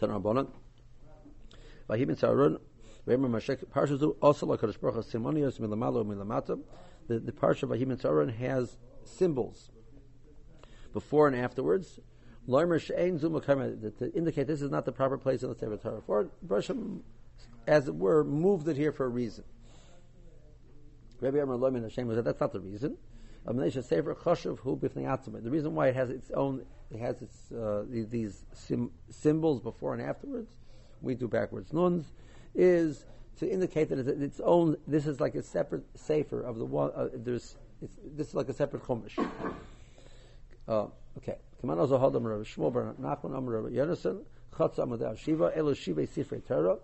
Tanarbonan. 0.00 0.48
Vahim 1.88 2.18
Sarun 2.18 2.58
also 4.20 4.46
like 4.46 4.60
Baruch 4.60 5.06
Simonios 5.06 5.58
Milamalo 5.58 6.04
Milamata. 6.04 6.60
The 7.06 7.18
the 7.18 7.32
Parsha 7.32 7.64
of 7.64 7.70
Ahim 7.70 8.04
Aaron 8.04 8.28
has 8.28 8.78
symbols. 9.04 9.70
before 10.92 11.28
and 11.28 11.36
afterwards. 11.36 12.00
To 12.48 14.12
indicate 14.14 14.46
this 14.46 14.62
is 14.62 14.70
not 14.70 14.84
the 14.86 14.92
proper 14.92 15.18
place 15.18 15.42
in 15.42 15.50
the 15.50 15.54
Sefer 15.54 15.76
Torah. 15.76 16.00
For 16.06 16.30
Bershom, 16.42 17.02
as 17.66 17.88
it 17.88 17.94
were, 17.94 18.24
moved 18.24 18.68
it 18.68 18.76
here 18.76 18.90
for 18.92 19.04
a 19.04 19.08
reason. 19.08 19.44
Rabbi 21.20 21.38
Amar 21.38 21.56
Lomin 21.56 21.82
Hashem 21.82 22.14
said 22.14 22.24
that's 22.24 22.40
not 22.40 22.52
the 22.52 22.60
reason. 22.60 22.96
The 23.44 23.54
reason 25.50 25.74
why 25.74 25.88
it 25.88 25.94
has 25.94 26.10
its 26.10 26.30
own, 26.30 26.64
it 26.90 26.98
has 27.00 27.22
its 27.22 27.52
uh, 27.52 27.84
these 27.88 28.44
sim, 28.52 28.90
symbols 29.10 29.60
before 29.60 29.94
and 29.94 30.02
afterwards. 30.02 30.52
We 31.00 31.14
do 31.14 31.28
backwards 31.28 31.72
nuns, 31.72 32.12
is 32.54 33.04
to 33.38 33.50
indicate 33.50 33.88
that 33.90 33.98
it's 33.98 34.08
its 34.08 34.40
own. 34.40 34.76
This 34.86 35.06
is 35.06 35.20
like 35.20 35.34
a 35.34 35.42
separate 35.42 35.84
sefer 35.96 36.42
of 36.42 36.58
the 36.58 36.64
one. 36.64 36.90
Uh, 36.94 37.08
there's 37.14 37.56
this 38.16 38.28
is 38.28 38.34
like 38.34 38.48
a 38.48 38.52
separate 38.52 38.82
chumash. 38.84 39.16
Uh, 40.66 40.86
okay. 41.16 41.36
Kaman 41.60 41.78
also 41.78 41.98
hold 41.98 42.14
Rav 42.14 42.40
Shmuel 42.42 42.72
Bar 42.72 42.94
Nachman 43.00 43.36
Amar 43.36 43.60
Rav 43.60 43.72
Yonason 43.72 44.22
Chatz 44.56 44.78
Amad 44.78 45.18
Shiva 45.18 45.52
Elo 45.56 45.74
Shiva 45.74 46.02
Sifrei 46.06 46.46
Torah. 46.46 46.78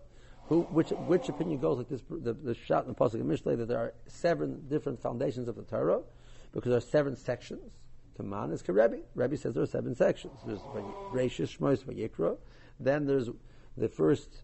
Who, 0.49 0.63
which, 0.63 0.91
which 0.91 1.29
opinion 1.31 1.59
goes 1.59 1.79
like 1.79 1.89
this? 1.89 2.03
The, 2.11 2.35
the 2.35 2.55
shot 2.55 2.85
in 2.85 2.91
the 2.91 2.95
pasuk 2.95 3.15
of 3.15 3.27
Mishlei 3.27 3.57
that 3.57 3.67
there 3.67 3.79
are 3.79 3.95
seven 4.07 4.67
different 4.69 5.01
foundations 5.01 5.49
of 5.49 5.57
the 5.57 5.63
Torah, 5.63 6.01
because 6.53 6.69
there 6.69 6.77
are 6.77 6.83
seven 6.83 7.17
sections. 7.17 7.73
Kaman 8.17 8.53
is 8.53 8.63
Karebi. 8.63 9.01
Rebbe 9.15 9.37
says 9.39 9.55
there 9.55 9.63
are 9.63 9.67
seven 9.67 9.95
sections. 9.95 10.39
There's 10.47 10.61
Rashis 10.61 11.57
Shmois 11.57 11.83
Vayikra. 11.85 12.37
Then 12.79 13.07
there's 13.07 13.31
the 13.77 13.89
first 13.89 14.43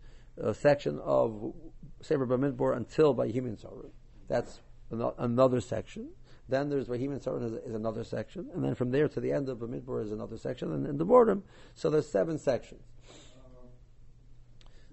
section 0.55 0.99
of 1.01 1.55
Sefer 2.03 2.27
Bamidbor 2.27 2.77
until 2.77 3.15
Vayihimin 3.15 3.61
Torah. 3.61 3.89
That's 4.29 4.61
another 4.91 5.61
section. 5.61 6.11
Then 6.49 6.69
there's 6.69 6.89
Rahim 6.89 7.13
and 7.13 7.21
is, 7.21 7.75
another 7.75 8.03
section, 8.03 8.49
and 8.53 8.65
then 8.65 8.75
from 8.75 8.91
there 8.91 9.09
to 9.09 9.21
the 9.21 9.31
end 9.31 9.49
of 9.49 9.59
Bamidbar 9.59 10.03
is 10.03 10.11
another 10.11 10.37
section, 10.37 10.73
and 10.73 10.85
in 10.87 10.99
the 10.99 11.05
bottom, 11.05 11.45
so 11.75 11.91
there's 11.91 12.11
seven 12.11 12.39
sections. 12.39 12.83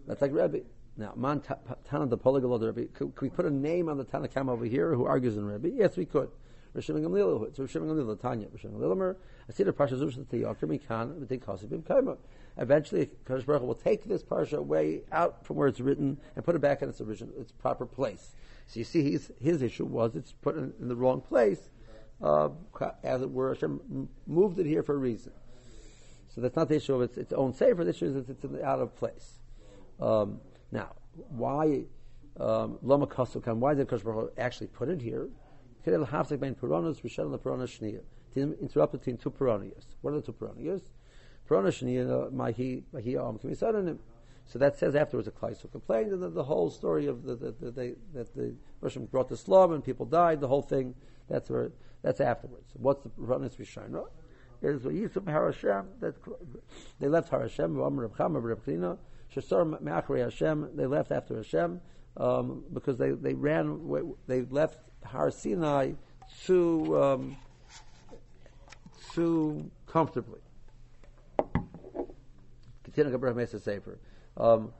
That's 0.06 0.22
like 0.22 0.32
Rebbe. 0.32 0.62
Now, 0.96 1.14
Man 1.16 1.42
Tana 1.90 2.08
the 2.08 2.18
Polyglot 2.18 2.62
Rebbe. 2.62 2.86
Could, 2.94 3.16
could, 3.16 3.22
we 3.22 3.30
put 3.30 3.46
a 3.46 3.50
name 3.50 3.90
on 3.90 3.98
the 3.98 4.06
Tanakam 4.06 4.50
over 4.50 4.66
here 4.66 4.94
who 4.96 5.06
argues 5.06 5.36
in 5.36 5.46
Rebbe? 5.46 5.70
Yes, 5.70 5.98
we 5.98 6.06
could. 6.06 6.30
Rishim 6.78 7.02
Gamliel, 7.02 7.48
it's 7.48 7.58
Rishim 7.58 7.88
Gamliel, 7.88 8.22
Tanya, 8.22 8.48
Rishim 8.48 8.72
Gamliel, 8.72 9.16
see 9.52 9.64
the 9.64 9.74
Parsha 9.74 10.00
Zush 10.00 10.16
the 10.30 10.44
Yoker 10.44 10.64
Mikan, 10.64 11.20
but 11.20 11.28
they 11.28 11.38
Kosibim 11.38 11.82
Kaima. 11.82 12.18
Eventually, 12.58 13.10
Kadosh 13.26 13.46
Baruch 13.46 13.64
will 13.64 13.74
take 13.74 14.06
this 14.06 14.24
Parsha 14.24 14.58
away 14.58 15.02
out 15.12 15.46
from 15.46 15.58
where 15.58 15.68
it's 15.68 15.80
written 15.80 16.18
and 16.36 16.46
put 16.46 16.56
it 16.56 16.60
back 16.60 16.82
in 16.82 16.90
its 16.90 17.02
original, 17.02 17.34
its 17.40 17.52
proper 17.52 17.86
place. 17.86 18.36
So 18.68 18.80
you 18.80 18.84
see, 18.84 19.12
his, 19.12 19.32
his 19.42 19.62
issue 19.62 19.86
was 19.86 20.16
it's 20.16 20.34
put 20.34 20.56
in, 20.56 20.74
in 20.80 20.88
the 20.88 20.96
wrong 20.96 21.22
place, 21.22 21.70
uh, 22.22 22.50
as 23.04 23.22
it 23.22 23.32
were. 23.32 23.54
Hashem 23.54 24.10
moved 24.28 24.60
it 24.60 24.66
here 24.66 24.84
for 24.84 24.94
a 24.94 24.98
reason. 24.98 25.32
So 26.30 26.42
that's 26.42 26.56
not 26.56 26.70
the 26.70 26.76
issue 26.76 26.94
of 26.94 27.02
its, 27.02 27.18
its 27.18 27.34
own 27.34 27.54
safer. 27.54 27.84
The 27.84 27.90
issue 27.90 28.06
is 28.06 28.30
it's 28.30 28.46
out 28.64 28.80
of 28.80 28.96
place. 28.96 29.40
Um, 30.00 30.42
now, 30.72 30.94
why 31.30 31.86
um, 32.40 32.78
Lama 32.84 33.08
um, 33.48 33.60
Why 33.60 33.74
did 33.74 33.88
Kosh 33.88 34.02
actually 34.38 34.68
put 34.68 34.90
it 34.90 35.02
here? 35.02 35.30
To 35.88 35.94
interrupt 38.62 38.92
between 38.92 39.18
two 39.18 39.32
Puranias. 39.32 39.86
What 40.02 40.14
are 40.14 40.18
the 40.18 40.22
two 40.22 40.34
Puranias? 40.34 40.82
Purana 41.48 41.70
Shniya, 41.70 42.30
Mahi, 42.34 42.84
Mahi 42.92 43.16
Am 43.16 43.40
Kamisanim. 43.40 43.98
So 44.46 44.60
that 44.60 44.78
says 44.78 44.96
afterwards 44.96 45.30
a 45.30 45.32
who 45.32 45.68
complained, 45.70 46.12
and 46.12 46.22
then 46.22 46.34
the 46.34 46.44
whole 46.44 46.70
story 46.70 47.08
of 47.08 47.24
the, 47.24 47.36
the, 47.36 47.52
the, 47.52 47.72
the 47.72 47.96
that 48.14 48.36
the 48.36 48.54
Russian 48.82 49.06
brought 49.06 49.30
the 49.30 49.38
Slav 49.38 49.72
and 49.72 49.82
people 49.82 50.06
died, 50.06 50.42
the 50.42 50.50
whole 50.50 50.62
thing, 50.62 50.94
that's 51.30 51.50
where, 51.50 51.72
that's 52.02 52.20
afterwards. 52.20 52.70
What's 52.74 53.04
the 53.04 53.10
Ranis 53.12 53.56
Rishayna? 53.56 54.10
Is 54.62 54.82
Yisum 54.82 55.24
Harashem, 55.24 55.86
that 56.02 56.16
they 57.00 57.08
left 57.08 57.32
Harashem, 57.32 57.78
Reb 57.78 58.14
Chama, 58.18 58.44
Reb 58.44 58.66
Klina, 58.66 58.98
Shasar 59.34 59.82
Me'achri 59.82 60.22
Hashem, 60.22 60.72
they 60.76 60.86
left 60.86 61.14
after 61.14 61.38
Hashem, 61.38 61.80
um, 62.18 62.66
because 62.74 62.98
they, 62.98 63.12
they 63.12 63.34
ran, 63.34 63.80
they 64.28 64.42
left 64.42 64.82
Har 65.04 65.32
Sinai 65.32 65.94
too, 66.46 67.02
um, 67.02 67.38
too 69.14 69.70
comfortably. 69.86 70.40
Continue 72.84 73.12
to 73.12 73.34
Mesa 73.34 73.60
Sefer. 73.60 74.00
Um, 74.36 74.74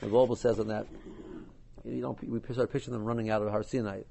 the 0.00 0.06
Bible 0.06 0.36
says 0.36 0.58
on 0.58 0.68
that, 0.68 0.86
you 1.84 2.00
know, 2.00 2.16
we 2.22 2.40
start 2.52 2.72
picturing 2.72 2.92
them 2.92 3.04
running 3.04 3.30
out 3.30 3.42
of 3.42 3.50
Har 3.50 3.62
Sinai. 3.62 4.02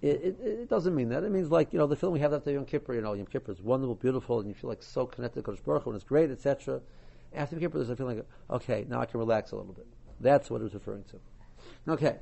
It, 0.00 0.20
it, 0.24 0.40
it, 0.40 0.68
doesn't 0.68 0.94
mean 0.94 1.10
that. 1.10 1.22
It 1.22 1.30
means 1.30 1.50
like, 1.50 1.72
you 1.72 1.78
know, 1.78 1.86
the 1.86 1.94
feeling 1.94 2.14
we 2.14 2.20
have 2.20 2.32
after 2.32 2.50
Yom 2.50 2.64
Kippur, 2.64 2.94
you 2.94 3.00
know, 3.00 3.12
Yom 3.12 3.26
Kippur 3.26 3.52
is 3.52 3.62
wonderful, 3.62 3.94
beautiful, 3.94 4.40
and 4.40 4.48
you 4.48 4.54
feel 4.54 4.68
like 4.68 4.82
so 4.82 5.06
connected 5.06 5.44
to 5.44 5.50
Kodesh 5.50 5.62
Baruch 5.62 5.86
and 5.86 5.94
it's 5.94 6.04
great, 6.04 6.30
etc. 6.30 6.80
After 7.32 7.54
Yom 7.54 7.60
Kippur, 7.60 7.78
there's 7.78 7.90
a 7.90 7.94
feeling 7.94 8.16
like, 8.16 8.26
okay, 8.50 8.84
now 8.88 9.00
I 9.00 9.06
can 9.06 9.20
relax 9.20 9.52
a 9.52 9.56
little 9.56 9.72
bit. 9.72 9.86
That's 10.20 10.50
what 10.50 10.60
it 10.60 10.64
was 10.64 10.74
referring 10.74 11.04
to. 11.04 11.92
Okay. 11.92 12.16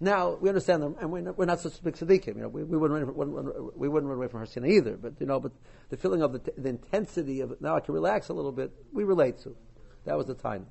Now, 0.00 0.34
we 0.34 0.48
understand 0.48 0.82
them, 0.82 0.96
and 1.00 1.10
we're 1.10 1.22
not, 1.22 1.38
we're 1.38 1.44
not 1.44 1.60
such 1.60 1.82
big 1.82 1.96
tzaddikim. 1.96 2.36
You 2.36 2.42
know, 2.42 2.48
we, 2.48 2.62
we, 2.62 2.76
wouldn't 2.78 3.06
run, 3.06 3.16
wouldn't, 3.16 3.78
we 3.78 3.88
wouldn't 3.88 4.08
run 4.08 4.18
away 4.18 4.28
from 4.28 4.40
Har 4.40 4.46
Sinai 4.46 4.68
either, 4.70 4.96
but, 4.96 5.14
you 5.18 5.26
know, 5.26 5.40
but 5.40 5.52
the 5.88 5.96
feeling 5.96 6.22
of 6.22 6.32
the, 6.32 6.38
t- 6.38 6.52
the 6.56 6.68
intensity 6.68 7.40
of 7.40 7.50
it, 7.50 7.60
now 7.60 7.74
I 7.74 7.80
can 7.80 7.94
relax 7.94 8.28
a 8.28 8.32
little 8.32 8.52
bit, 8.52 8.70
we 8.92 9.02
relate 9.02 9.38
to. 9.40 9.56
That 10.04 10.16
was 10.16 10.26
the 10.26 10.34
time. 10.34 10.66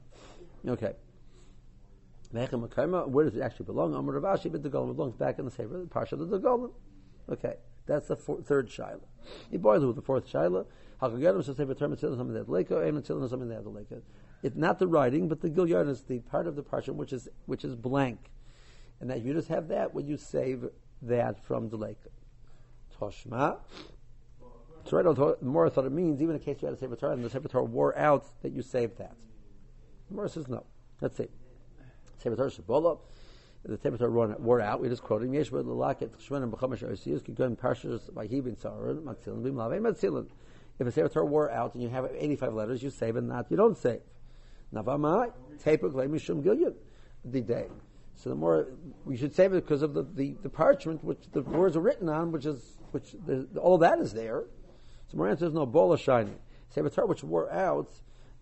Okay. 0.65 0.93
Where 2.31 2.45
does 2.45 3.35
it 3.35 3.41
actually 3.41 3.65
belong? 3.65 3.93
Amar 3.95 4.15
Ravashi, 4.15 4.51
but 4.51 4.63
the 4.63 4.69
golem 4.69 4.95
belongs 4.95 5.15
back 5.15 5.39
in 5.39 5.45
the 5.45 5.51
Sefer, 5.51 5.77
the 5.77 5.85
Parsha 5.85 6.13
of 6.13 6.29
the 6.29 6.39
golem. 6.39 6.71
Okay, 7.29 7.55
that's 7.85 8.07
the 8.07 8.15
four, 8.15 8.41
third 8.41 8.69
Shaila. 8.69 9.01
He 9.49 9.57
boils 9.57 9.85
with 9.85 9.95
the 9.95 10.01
fourth 10.01 10.29
Shaila. 10.29 10.65
Hakagedim 11.01 11.45
shall 11.45 11.55
say 11.55 11.65
term 11.65 11.95
Tzilim 11.95 12.17
something 12.17 12.33
that 12.33 12.49
leka, 12.49 12.85
Aim 12.85 13.01
Tzilim 13.01 13.29
something 13.29 13.49
that 13.49 13.65
leka. 13.65 14.01
It's 14.43 14.55
not 14.55 14.79
the 14.79 14.87
writing, 14.87 15.27
but 15.27 15.41
the 15.41 15.49
Gilyon 15.49 15.89
is 15.89 16.03
the 16.03 16.19
part 16.19 16.47
of 16.47 16.55
the 16.55 16.63
Parsha 16.63 16.93
which 16.93 17.13
is 17.13 17.29
which 17.45 17.63
is 17.63 17.75
blank, 17.75 18.29
and 18.99 19.09
that 19.09 19.23
you 19.23 19.33
just 19.33 19.47
have 19.47 19.67
that 19.69 19.93
when 19.93 20.07
you 20.07 20.17
save 20.17 20.65
that 21.03 21.43
from 21.45 21.69
the 21.69 21.77
lake. 21.77 21.99
Toshma. 22.99 23.57
So 24.85 24.97
right, 24.97 25.15
the 25.39 25.45
more 25.45 25.69
thought 25.69 25.85
it 25.85 25.91
means, 25.91 26.21
even 26.21 26.35
in 26.35 26.41
case 26.41 26.57
you 26.61 26.67
had 26.67 26.75
a 26.75 26.79
Sefer 26.79 26.95
Torah 26.95 27.13
and 27.13 27.23
the 27.23 27.29
Sefer 27.29 27.49
Torah 27.49 27.65
wore 27.65 27.97
out, 27.97 28.25
that 28.41 28.53
you 28.53 28.61
saved 28.61 28.97
that. 28.99 29.15
The 30.07 30.13
Gemara 30.13 30.29
says 30.29 30.47
no. 30.47 30.65
Let's 31.01 31.17
see. 31.17 31.27
Sefer 32.23 32.35
Torah 32.35 32.49
Shabbola. 32.49 32.99
The 33.65 33.77
Sefer 33.77 33.97
Torah 33.97 34.37
wore 34.39 34.61
out. 34.61 34.79
We 34.79 34.87
just 34.87 35.03
quoted 35.03 35.33
Yesh 35.33 35.49
but 35.49 35.65
Lalaket 35.65 36.11
Shmenim 36.25 36.51
B'Chamash 36.51 36.89
Arsiyus 36.89 37.25
could 37.25 37.35
go 37.35 37.43
in 37.43 37.57
Parshas 37.57 38.09
Vayhibin 38.11 38.57
Tzaron 38.57 39.03
Matzilin 39.03 39.43
B'Mlavei 39.43 39.81
Matzilin. 39.81 40.27
If 40.79 40.87
a 40.87 40.91
Sefer 40.91 41.09
Torah 41.09 41.25
wore 41.25 41.51
out 41.51 41.73
and 41.73 41.83
you 41.83 41.89
have 41.89 42.09
85 42.17 42.53
letters, 42.53 42.81
you 42.81 42.89
save 42.89 43.17
and 43.17 43.27
not 43.27 43.47
you 43.51 43.57
don't 43.57 43.77
save. 43.77 44.01
Navamai 44.73 45.33
Tepuk 45.63 45.91
Mishum 45.91 46.41
Gilyud 46.41 46.75
the 47.25 47.41
day. 47.41 47.67
So 48.17 48.29
the 48.29 48.35
more 48.35 48.67
we 49.05 49.15
should 49.15 49.35
save 49.35 49.53
it 49.53 49.63
because 49.63 49.83
of 49.83 49.93
the, 49.93 50.03
the, 50.03 50.35
the, 50.41 50.49
parchment 50.49 51.03
which 51.03 51.19
the 51.31 51.43
words 51.43 51.77
are 51.77 51.81
written 51.81 52.09
on, 52.09 52.31
which 52.31 52.47
is 52.47 52.79
which 52.91 53.15
the, 53.25 53.47
all 53.59 53.77
that 53.77 53.99
is 53.99 54.11
there. 54.11 54.45
So 55.07 55.17
more 55.17 55.29
answer 55.29 55.45
is 55.45 55.53
no 55.53 55.67
bola 55.67 55.99
shiny. 55.99 56.33
Sefer 56.69 56.89
Torah 56.89 57.07
which 57.07 57.23
wore 57.23 57.51
out 57.51 57.91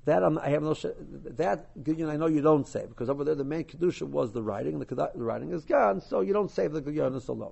that 0.05 0.23
I'm, 0.23 0.37
i 0.37 0.49
have 0.49 0.63
no 0.63 0.73
sh- 0.73 0.85
that 0.97 1.75
Gilyon 1.83 2.09
I 2.09 2.15
know 2.15 2.27
you 2.27 2.41
don't 2.41 2.65
save 2.65 2.89
because 2.89 3.09
over 3.09 3.23
there 3.25 3.35
the 3.35 3.43
main 3.43 3.65
kedusha 3.65 4.03
was 4.03 4.31
the 4.31 4.41
writing. 4.41 4.79
The, 4.79 4.85
the 4.95 5.23
writing 5.23 5.51
is 5.51 5.65
gone, 5.65 5.99
so 5.99 6.21
you 6.21 6.31
don't 6.31 6.49
save 6.49 6.71
the 6.71 6.81
Gilyon 6.81 7.27
alone. 7.27 7.51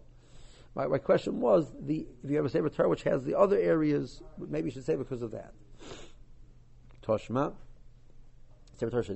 My, 0.75 0.88
my 0.88 0.99
question 0.99 1.41
was 1.41 1.73
the 1.81 2.07
if 2.23 2.29
you 2.29 2.38
have 2.38 2.45
a 2.45 2.49
Sefer 2.49 2.69
Torah 2.69 2.89
which 2.89 3.03
has 3.03 3.25
the 3.25 3.38
other 3.38 3.57
areas, 3.57 4.23
maybe 4.39 4.69
you 4.69 4.71
should 4.71 4.86
save 4.86 4.99
because 4.99 5.21
of 5.21 5.31
that. 5.31 5.53
Toshma. 7.05 7.53
Parshas 8.79 9.09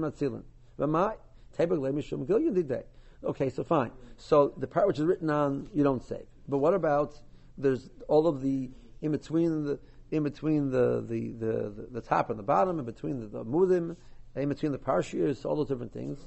matzilin 0.00 0.42
v'mai 0.78 1.16
tebek 1.56 1.78
lemishum 1.78 2.82
Okay, 3.22 3.50
so 3.50 3.62
fine. 3.62 3.90
So 4.16 4.54
the 4.56 4.66
part 4.66 4.86
which 4.86 4.98
is 4.98 5.04
written 5.04 5.28
on 5.28 5.68
you 5.74 5.84
don't 5.84 6.02
save. 6.02 6.26
But 6.48 6.58
what 6.58 6.72
about 6.74 7.20
there's 7.58 7.90
all 8.08 8.26
of 8.26 8.40
the 8.40 8.70
in 9.02 9.12
between 9.12 9.64
the 9.64 9.78
in 10.10 10.22
between 10.22 10.70
the 10.70 11.04
the, 11.06 11.32
the, 11.32 11.70
the, 11.70 11.88
the 11.92 12.00
top 12.00 12.30
and 12.30 12.38
the 12.38 12.42
bottom, 12.42 12.78
in 12.78 12.84
between 12.84 13.20
the, 13.20 13.26
the 13.26 13.44
mudim, 13.44 13.96
in 14.34 14.48
between 14.48 14.72
the 14.72 14.78
parshias, 14.78 15.44
all 15.44 15.56
those 15.56 15.68
different 15.68 15.92
things. 15.92 16.18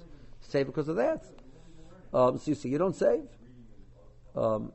Save 0.41 0.67
because 0.67 0.87
of 0.87 0.97
that. 0.97 1.25
Um, 2.13 2.37
so 2.37 2.51
you 2.51 2.55
see, 2.55 2.69
you 2.69 2.77
don't 2.77 2.95
save. 2.95 3.27
Um, 4.35 4.71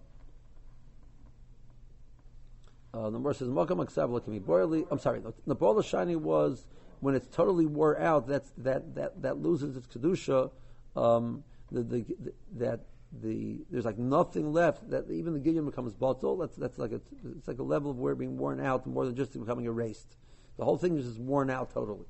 uh, 2.99 3.11
the 3.11 3.19
verse 3.19 3.39
says, 3.39 3.49
"Makam 3.49 3.85
aksav 3.85 4.27
be 4.29 4.41
boily." 4.41 4.87
I'm 4.91 4.99
sorry. 4.99 5.23
The, 5.47 5.55
bola 5.55 5.85
shiny 5.85 6.17
was 6.17 6.67
when 7.01 7.15
it's 7.15 7.29
totally 7.29 7.67
wore 7.67 7.99
out. 7.99 8.27
That's 8.27 8.51
that 8.59 8.97
that 8.97 9.23
that 9.23 9.39
loses 9.39 9.77
its 9.77 9.87
kedusha. 9.87 10.51
Um, 10.97 11.45
the, 11.71 11.83
the, 11.83 11.99
the, 12.19 12.33
that 12.57 12.81
the 13.23 13.59
there's 13.71 13.85
like 13.85 13.99
nothing 13.99 14.53
left 14.53 14.91
that 14.91 15.09
even 15.11 15.33
the 15.33 15.39
gillion 15.39 15.65
becomes 15.65 15.95
bottle. 15.95 16.37
That's 16.39 16.57
that's 16.57 16.79
like 16.79 16.91
a 16.91 17.01
it's 17.37 17.47
like 17.47 17.59
a 17.59 17.63
level 17.63 17.93
of 17.93 17.99
where 17.99 18.17
being 18.17 18.37
worn 18.37 18.61
out 18.61 18.85
more 18.87 19.07
than 19.07 19.15
just 19.15 19.39
becoming 19.39 19.67
erased. 19.67 20.17
The 20.57 20.65
whole 20.65 20.77
thing 20.77 20.99
is 20.99 21.07
just 21.07 21.21
worn 21.21 21.51
out 21.51 21.73
totally. 21.73 22.07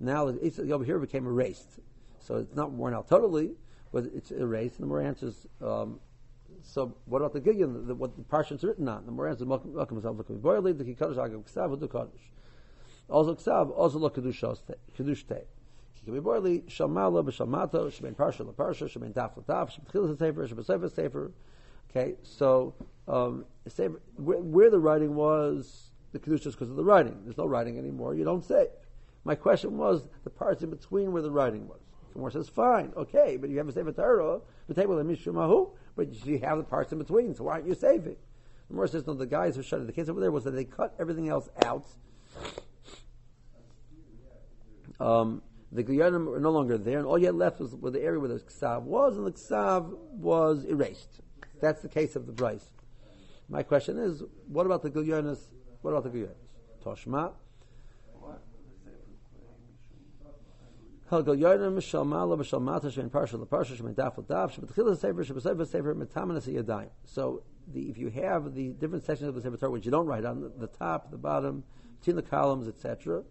Now 0.00 0.28
it's 0.28 0.58
over 0.58 0.84
here 0.84 0.98
became 0.98 1.26
erased, 1.26 1.78
so 2.18 2.36
it's 2.36 2.56
not 2.56 2.72
worn 2.72 2.92
out 2.92 3.08
totally, 3.08 3.52
but 3.92 4.06
it's 4.06 4.32
erased, 4.32 4.80
and 4.80 4.84
the 4.84 4.88
more 4.88 5.00
answers. 5.00 5.46
Um, 5.60 6.00
so 6.62 6.94
what 7.06 7.18
about 7.18 7.32
the 7.32 7.40
Gilyon? 7.40 7.86
The, 7.86 7.94
what 7.94 8.16
the 8.16 8.22
parshas 8.22 8.62
written 8.64 8.88
on? 8.88 9.06
The 9.06 9.12
more 9.12 9.28
answers. 9.28 9.46
Welcome 9.46 9.96
yourself. 9.96 10.16
Look 10.16 10.28
boiling 10.42 10.76
the 10.76 10.84
kikadosh 10.84 11.16
agav 11.16 11.44
ksav 11.44 11.78
the 11.78 11.88
kadosh. 11.88 12.30
Also 13.08 13.34
ksav 13.34 13.70
also 13.70 13.98
look 13.98 14.16
kedush 14.16 14.42
kedush 14.96 15.26
te. 15.26 15.42
Kikabi 16.06 16.22
boiling 16.22 16.62
shamala 16.62 17.24
b'shamata 17.24 17.90
shemen 17.90 18.14
parsha 18.14 18.46
leparsha 18.46 18.88
shemen 18.88 19.12
daf 19.12 19.34
ledaf 19.36 19.70
shebetchilas 19.70 20.18
sefer 20.18 20.46
shebesefer 20.46 20.94
sefer. 20.94 21.32
Okay, 21.90 22.14
so 22.22 22.74
um, 23.06 23.44
sefer, 23.68 24.00
where, 24.16 24.38
where 24.38 24.70
the 24.70 24.78
writing 24.78 25.14
was 25.14 25.90
the 26.12 26.18
kedusha 26.18 26.46
is 26.46 26.54
because 26.54 26.70
of 26.70 26.76
the 26.76 26.84
writing. 26.84 27.20
There's 27.24 27.38
no 27.38 27.46
writing 27.46 27.78
anymore. 27.78 28.14
You 28.14 28.24
don't 28.24 28.44
say. 28.44 28.68
My 29.24 29.34
question 29.34 29.78
was 29.78 30.08
the 30.24 30.30
parts 30.30 30.62
in 30.62 30.70
between 30.70 31.12
where 31.12 31.22
the 31.22 31.30
writing 31.30 31.68
was. 31.68 31.78
Gemara 32.12 32.30
says, 32.32 32.48
fine, 32.48 32.92
okay, 32.96 33.36
but 33.36 33.50
you 33.50 33.58
have 33.58 33.68
a 33.68 33.72
Sefer 33.72 33.92
Torah, 33.92 34.40
the 34.68 34.74
table 34.74 34.98
of 34.98 35.06
Mishumahu, 35.06 35.70
but 35.96 36.26
you 36.26 36.38
have 36.38 36.58
the 36.58 36.64
parts 36.64 36.92
in 36.92 36.98
between, 36.98 37.34
so 37.34 37.44
why 37.44 37.54
aren't 37.54 37.66
you 37.66 37.74
saving? 37.74 38.16
The 38.68 38.74
Gemara 38.74 38.88
says, 38.88 39.06
no, 39.06 39.14
the 39.14 39.26
guys 39.26 39.56
who 39.56 39.62
shut 39.62 39.80
it. 39.80 39.86
The 39.86 39.92
case 39.92 40.08
over 40.08 40.20
there 40.20 40.30
was 40.30 40.44
that 40.44 40.52
they 40.52 40.64
cut 40.64 40.94
everything 40.98 41.28
else 41.28 41.48
out. 41.64 41.86
Um, 44.98 45.42
the 45.70 45.82
Gilyanim 45.82 46.26
were 46.26 46.40
no 46.40 46.50
longer 46.50 46.78
there, 46.78 46.98
and 46.98 47.06
all 47.06 47.18
you 47.18 47.26
had 47.26 47.34
left 47.34 47.60
was 47.60 47.74
where 47.74 47.90
the 47.90 48.00
area 48.00 48.20
where 48.20 48.28
the 48.28 48.40
Ksav 48.40 48.82
was, 48.82 49.16
and 49.16 49.26
the 49.26 49.32
Ksav 49.32 49.96
was 50.12 50.64
erased. 50.64 51.20
That's 51.60 51.82
the 51.82 51.88
case 51.88 52.16
of 52.16 52.26
the 52.26 52.32
Brisa. 52.32 52.68
My 53.48 53.62
question 53.62 53.98
is, 53.98 54.22
what 54.48 54.66
about 54.66 54.82
the 54.82 54.90
Gilyanis? 54.90 55.38
What 55.82 55.92
about 55.92 56.04
the 56.04 56.10
Gilyanis? 56.10 56.36
Toshma. 56.84 57.32
Halgal 61.12 61.38
Yardim 61.38 61.82
Shal 61.82 62.06
Mala 62.06 62.38
B'Shal 62.38 62.62
Mata 62.62 62.86
Shein 62.86 63.10
Parsha 63.10 63.34
LaParsha 63.34 63.76
Shein 63.76 63.94
Daf 63.94 64.16
LaDaf 64.16 64.58
Shebetchilas 64.58 64.98
Sefer 64.98 65.22
Shebesefer 65.22 65.66
Sefer 65.66 65.94
Metamanas 65.94 66.48
Yadayim. 66.48 66.88
So 67.04 67.42
the, 67.70 67.82
if 67.82 67.98
you 67.98 68.08
have 68.08 68.54
the 68.54 68.70
different 68.70 69.04
sections 69.04 69.28
of 69.28 69.34
the 69.34 69.42
Sefer 69.42 69.58
Torah 69.58 69.72
which 69.72 69.84
you 69.84 69.90
don't 69.90 70.06
write 70.06 70.24
on 70.24 70.40
the, 70.40 70.48
the 70.48 70.68
top, 70.68 71.10
the 71.10 71.18
bottom, 71.18 71.64
between 72.00 72.16
the 72.16 72.22
columns, 72.22 72.66
etc., 72.66 73.24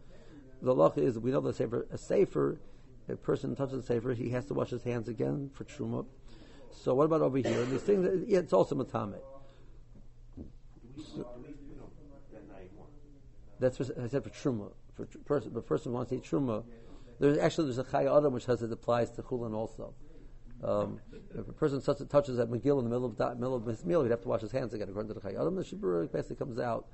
the 0.62 0.76
law 0.76 0.94
is 0.96 1.18
we 1.18 1.32
know 1.32 1.42
the 1.42 1.54
Sefer 1.54 1.88
a 1.92 1.98
Sefer. 1.98 2.62
A 3.10 3.16
person 3.16 3.56
touches 3.56 3.78
the 3.78 3.84
Sefer, 3.84 4.14
he 4.14 4.30
has 4.30 4.46
to 4.46 4.54
wash 4.54 4.70
his 4.70 4.84
hands 4.84 5.10
again 5.10 5.50
for 5.52 5.64
truma. 5.64 6.06
So 6.70 6.94
what 6.94 7.06
about 7.06 7.22
over 7.22 7.40
here? 7.40 7.66
These 7.66 7.82
things, 7.82 8.26
yeah, 8.28 8.40
it's 8.40 8.54
also 8.54 8.76
matame. 8.76 9.18
So, 11.16 11.28
that's 13.60 13.80
what 13.80 13.98
I 14.00 14.08
said 14.08 14.24
for 14.24 14.30
truma. 14.30 14.72
For 14.94 15.06
person, 15.26 15.54
the 15.54 15.62
person 15.62 15.94
wants 15.94 16.10
to 16.10 16.18
eat 16.18 16.24
truma 16.24 16.64
there's 17.22 17.38
actually 17.38 17.66
there's 17.66 17.78
a 17.78 17.84
Chai 17.84 18.06
Adam 18.06 18.34
which 18.34 18.46
has 18.46 18.64
it 18.64 18.72
applies 18.72 19.12
to 19.12 19.22
Chulin 19.22 19.54
also. 19.54 19.94
Um, 20.64 21.00
if 21.36 21.48
a 21.48 21.54
person 21.54 21.82
touches 21.82 22.38
that 22.38 22.50
Megillah 22.50 22.80
in 22.80 22.84
the 22.84 22.90
middle 22.90 23.06
of 23.06 23.18
middle 23.40 23.56
of 23.56 23.66
his 23.66 23.86
meal, 23.86 24.04
he'd 24.04 24.10
have 24.10 24.24
to 24.24 24.28
wash 24.28 24.42
his 24.42 24.52
hands 24.52 24.74
again. 24.74 24.90
According 24.90 25.14
to 25.14 25.14
the 25.14 25.22
Chai 25.22 25.40
Adam, 25.40 25.56
the 25.56 25.64
Shibur 25.64 26.12
basically 26.12 26.36
comes 26.36 26.60
out. 26.60 26.88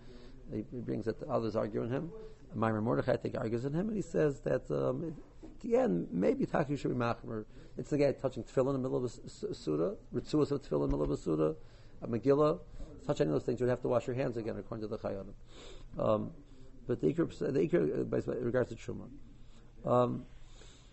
He, 0.51 0.65
he 0.71 0.81
brings 0.81 1.07
it. 1.07 1.17
Others 1.29 1.55
arguing 1.55 1.89
him. 1.89 2.11
Myra 2.55 2.81
Mordechai, 2.81 3.13
I 3.13 3.17
think, 3.17 3.35
argues 3.37 3.65
in 3.65 3.73
him, 3.73 3.87
and 3.87 3.95
he 3.95 4.01
says 4.01 4.39
that 4.41 4.69
um, 4.71 5.15
at 5.43 5.59
the 5.61 5.77
end, 5.77 6.07
maybe 6.11 6.45
Taki 6.45 6.75
should 6.75 6.91
be 6.91 6.95
machmer. 6.95 7.45
It's 7.77 7.89
the 7.89 7.97
guy 7.97 8.11
touching 8.11 8.43
tefillin 8.43 8.75
in 8.75 8.81
the 8.81 8.89
middle 8.89 8.97
of 8.97 9.05
a 9.05 9.53
suda, 9.53 9.95
ritzuas 10.13 10.51
of 10.51 10.61
tefillin 10.61 10.85
in 10.85 10.91
the 10.91 10.97
middle 10.97 11.03
of 11.03 11.11
a 11.11 11.17
suda, 11.17 11.55
a 12.01 12.07
Megillah. 12.07 12.59
Touch 13.05 13.21
any 13.21 13.29
of 13.29 13.35
those 13.35 13.43
things, 13.43 13.59
you'd 13.59 13.69
have 13.69 13.81
to 13.81 13.87
wash 13.87 14.07
your 14.07 14.15
hands 14.15 14.37
again, 14.37 14.57
according 14.57 14.87
to 14.87 14.87
the 14.87 14.97
Chai 14.97 15.11
Adam. 15.11 15.33
Um, 15.97 16.31
but 16.87 17.01
the 17.01 17.13
Iker, 17.13 17.37
the 17.37 18.31
uh, 18.31 18.35
regards 18.39 18.69
to 18.69 18.75
Truma. 18.75 19.07
Um, 19.87 20.25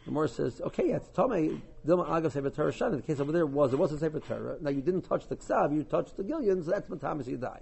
the 0.04 0.11
Gemara 0.11 0.28
says, 0.28 0.61
okay, 0.61 0.88
yeah, 0.88 0.96
it's 0.96 1.09
Tomei, 1.09 1.61
Dilma 1.87 2.07
Agav 2.09 2.33
Sefer 2.33 2.50
Torah 2.50 2.72
Shana. 2.72 2.96
The 2.96 3.02
case 3.02 3.20
over 3.20 3.33
there 3.33 3.46
was, 3.46 3.72
it 3.72 3.78
wasn't 3.78 4.00
Sefer 4.00 4.20
Torah. 4.20 4.57
Now 4.61 4.70
you 4.70 4.83
didn't 4.83 5.02
touch 5.02 5.26
the 5.28 5.37
Ksav, 5.37 5.74
you 5.74 5.83
touched 5.83 6.16
the 6.16 6.22
Gilyons, 6.22 6.66
so 6.66 6.70
that's 6.70 6.88
Matamas 6.88 7.26
you 7.26 7.38
die. 7.38 7.61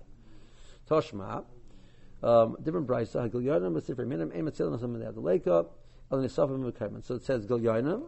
Toshma, 0.91 1.45
um, 2.23 2.57
different 2.63 2.87
brisa, 2.87 3.31
Gilyonim, 3.31 3.81
Sefer 3.81 4.05
Minim, 4.05 4.31
Emetzilim, 4.31 4.79
Nasam 4.79 4.97
Adaleka, 4.97 5.67
El 6.11 6.19
Nisafim, 6.19 6.71
Mekayman. 6.71 7.05
So 7.05 7.15
it 7.15 7.25
says 7.25 7.47
Gilyonim, 7.47 8.03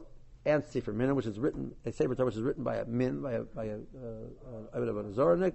and 0.44 0.64
Sefer 0.64 0.92
Minim, 0.92 1.14
which 1.14 1.26
is 1.26 1.38
written, 1.38 1.72
a 1.86 1.92
Sefer 1.92 2.14
Torah 2.14 2.26
which 2.26 2.36
is 2.36 2.42
written 2.42 2.64
by 2.64 2.76
a 2.76 2.84
min, 2.84 3.22
by 3.22 3.34
a, 3.34 3.42
by 3.42 3.66
a, 3.66 3.76
uh, 3.76 4.76
uh, 4.76 4.80
a 4.80 5.04
Zoranik, 5.12 5.54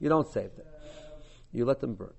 you 0.00 0.08
don't 0.08 0.28
save 0.28 0.54
them. 0.56 0.66
You 1.52 1.64
let 1.64 1.80
them 1.80 1.94
burn. 1.94 2.12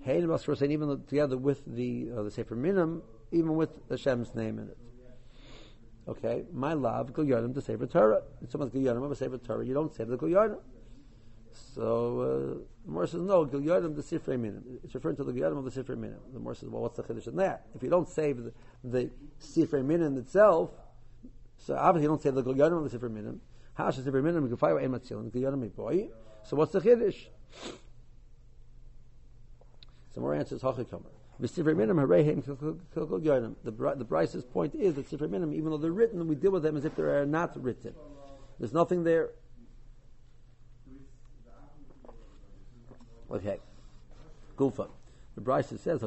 Hey, 0.00 0.18
and 0.18 0.72
even 0.72 1.02
together 1.06 1.36
with 1.36 1.64
the, 1.66 2.08
uh, 2.16 2.22
the 2.24 2.30
Sefer 2.30 2.56
Minim, 2.56 3.02
even 3.34 3.56
with 3.56 3.70
Hashem's 3.90 4.34
name 4.34 4.58
in 4.58 4.68
it. 4.68 4.78
Okay, 6.06 6.44
my 6.52 6.74
love, 6.74 7.12
Gilyanim 7.12 7.54
to 7.54 7.62
Sefer 7.62 7.86
Torah. 7.86 8.22
If 8.42 8.50
someone's 8.50 8.72
Gilyanim 8.72 9.02
of 9.04 9.10
a 9.10 9.16
Sefer 9.16 9.38
Torah, 9.38 9.64
you 9.64 9.72
don't 9.72 9.94
save 9.94 10.08
the 10.08 10.18
Gilyanim. 10.18 10.58
So 11.74 12.20
uh, 12.20 12.64
the 12.84 12.90
Morris 12.92 13.12
says, 13.12 13.22
no, 13.22 13.46
Gilyanim 13.46 13.96
the 13.96 14.02
Sifrei 14.02 14.38
Minim. 14.38 14.62
It's 14.82 14.94
referring 14.94 15.16
to 15.16 15.24
the 15.24 15.32
Gilyanim 15.32 15.58
of 15.58 15.64
the 15.64 15.82
Sifrei 15.82 15.96
Minim. 15.96 16.18
The 16.32 16.40
Morris 16.40 16.58
says, 16.58 16.68
well, 16.68 16.82
what's 16.82 16.96
the 16.96 17.02
Chiddush 17.04 17.26
in 17.26 17.36
that? 17.36 17.66
If 17.74 17.82
you 17.82 17.88
don't 17.88 18.08
save 18.08 18.44
the, 18.44 18.52
the 18.82 19.10
Sifrei 19.40 19.84
Minim 19.84 20.18
itself, 20.18 20.70
so 21.56 21.74
obviously 21.74 22.02
you 22.02 22.08
don't 22.08 22.22
save 22.22 22.34
the 22.34 22.42
Gilyanim 22.42 22.84
of 22.84 22.90
the 22.90 22.98
Sifrei 22.98 23.10
Minim. 23.10 23.40
Hash 23.74 23.96
Sifrei 23.96 24.22
Minim, 24.22 24.48
Gufay 24.48 24.82
Ein 24.82 24.90
Matzilin, 24.90 25.30
Gilyanim 25.30 25.74
boy. 25.74 26.08
So 26.44 26.56
what's 26.56 26.72
the 26.72 26.80
Chiddush? 26.80 27.28
Some 30.12 30.22
more 30.22 30.34
answers, 30.34 30.60
Hachikamer. 30.60 31.06
The 31.40 31.48
Brisa's 34.08 34.44
point 34.44 34.74
is 34.74 34.94
that 34.94 35.10
Sifrei 35.10 35.28
Minim, 35.28 35.52
even 35.52 35.70
though 35.70 35.78
they're 35.78 35.90
written, 35.90 36.26
we 36.28 36.34
deal 36.34 36.52
with 36.52 36.62
them 36.62 36.76
as 36.76 36.84
if 36.84 36.94
they 36.94 37.02
are 37.02 37.26
not 37.26 37.60
written. 37.62 37.94
There's 38.58 38.72
nothing 38.72 39.02
there. 39.04 39.30
Okay. 43.30 43.58
Gufa. 44.56 44.88
The 45.34 45.40
Brisa 45.40 45.76
says, 45.80 46.00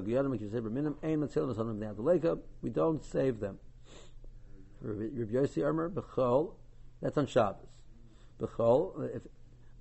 we 2.62 2.70
don't 2.70 3.04
save 3.04 3.40
them. 3.42 3.60
Rabbi 4.80 5.34
Yossi 5.34 5.66
Armor, 5.66 5.90
Bechol, 5.90 6.54
that's 7.02 7.18
on 7.18 7.28
Shabbos. 7.28 7.68
Bechol, 8.40 9.14
if 9.14 9.24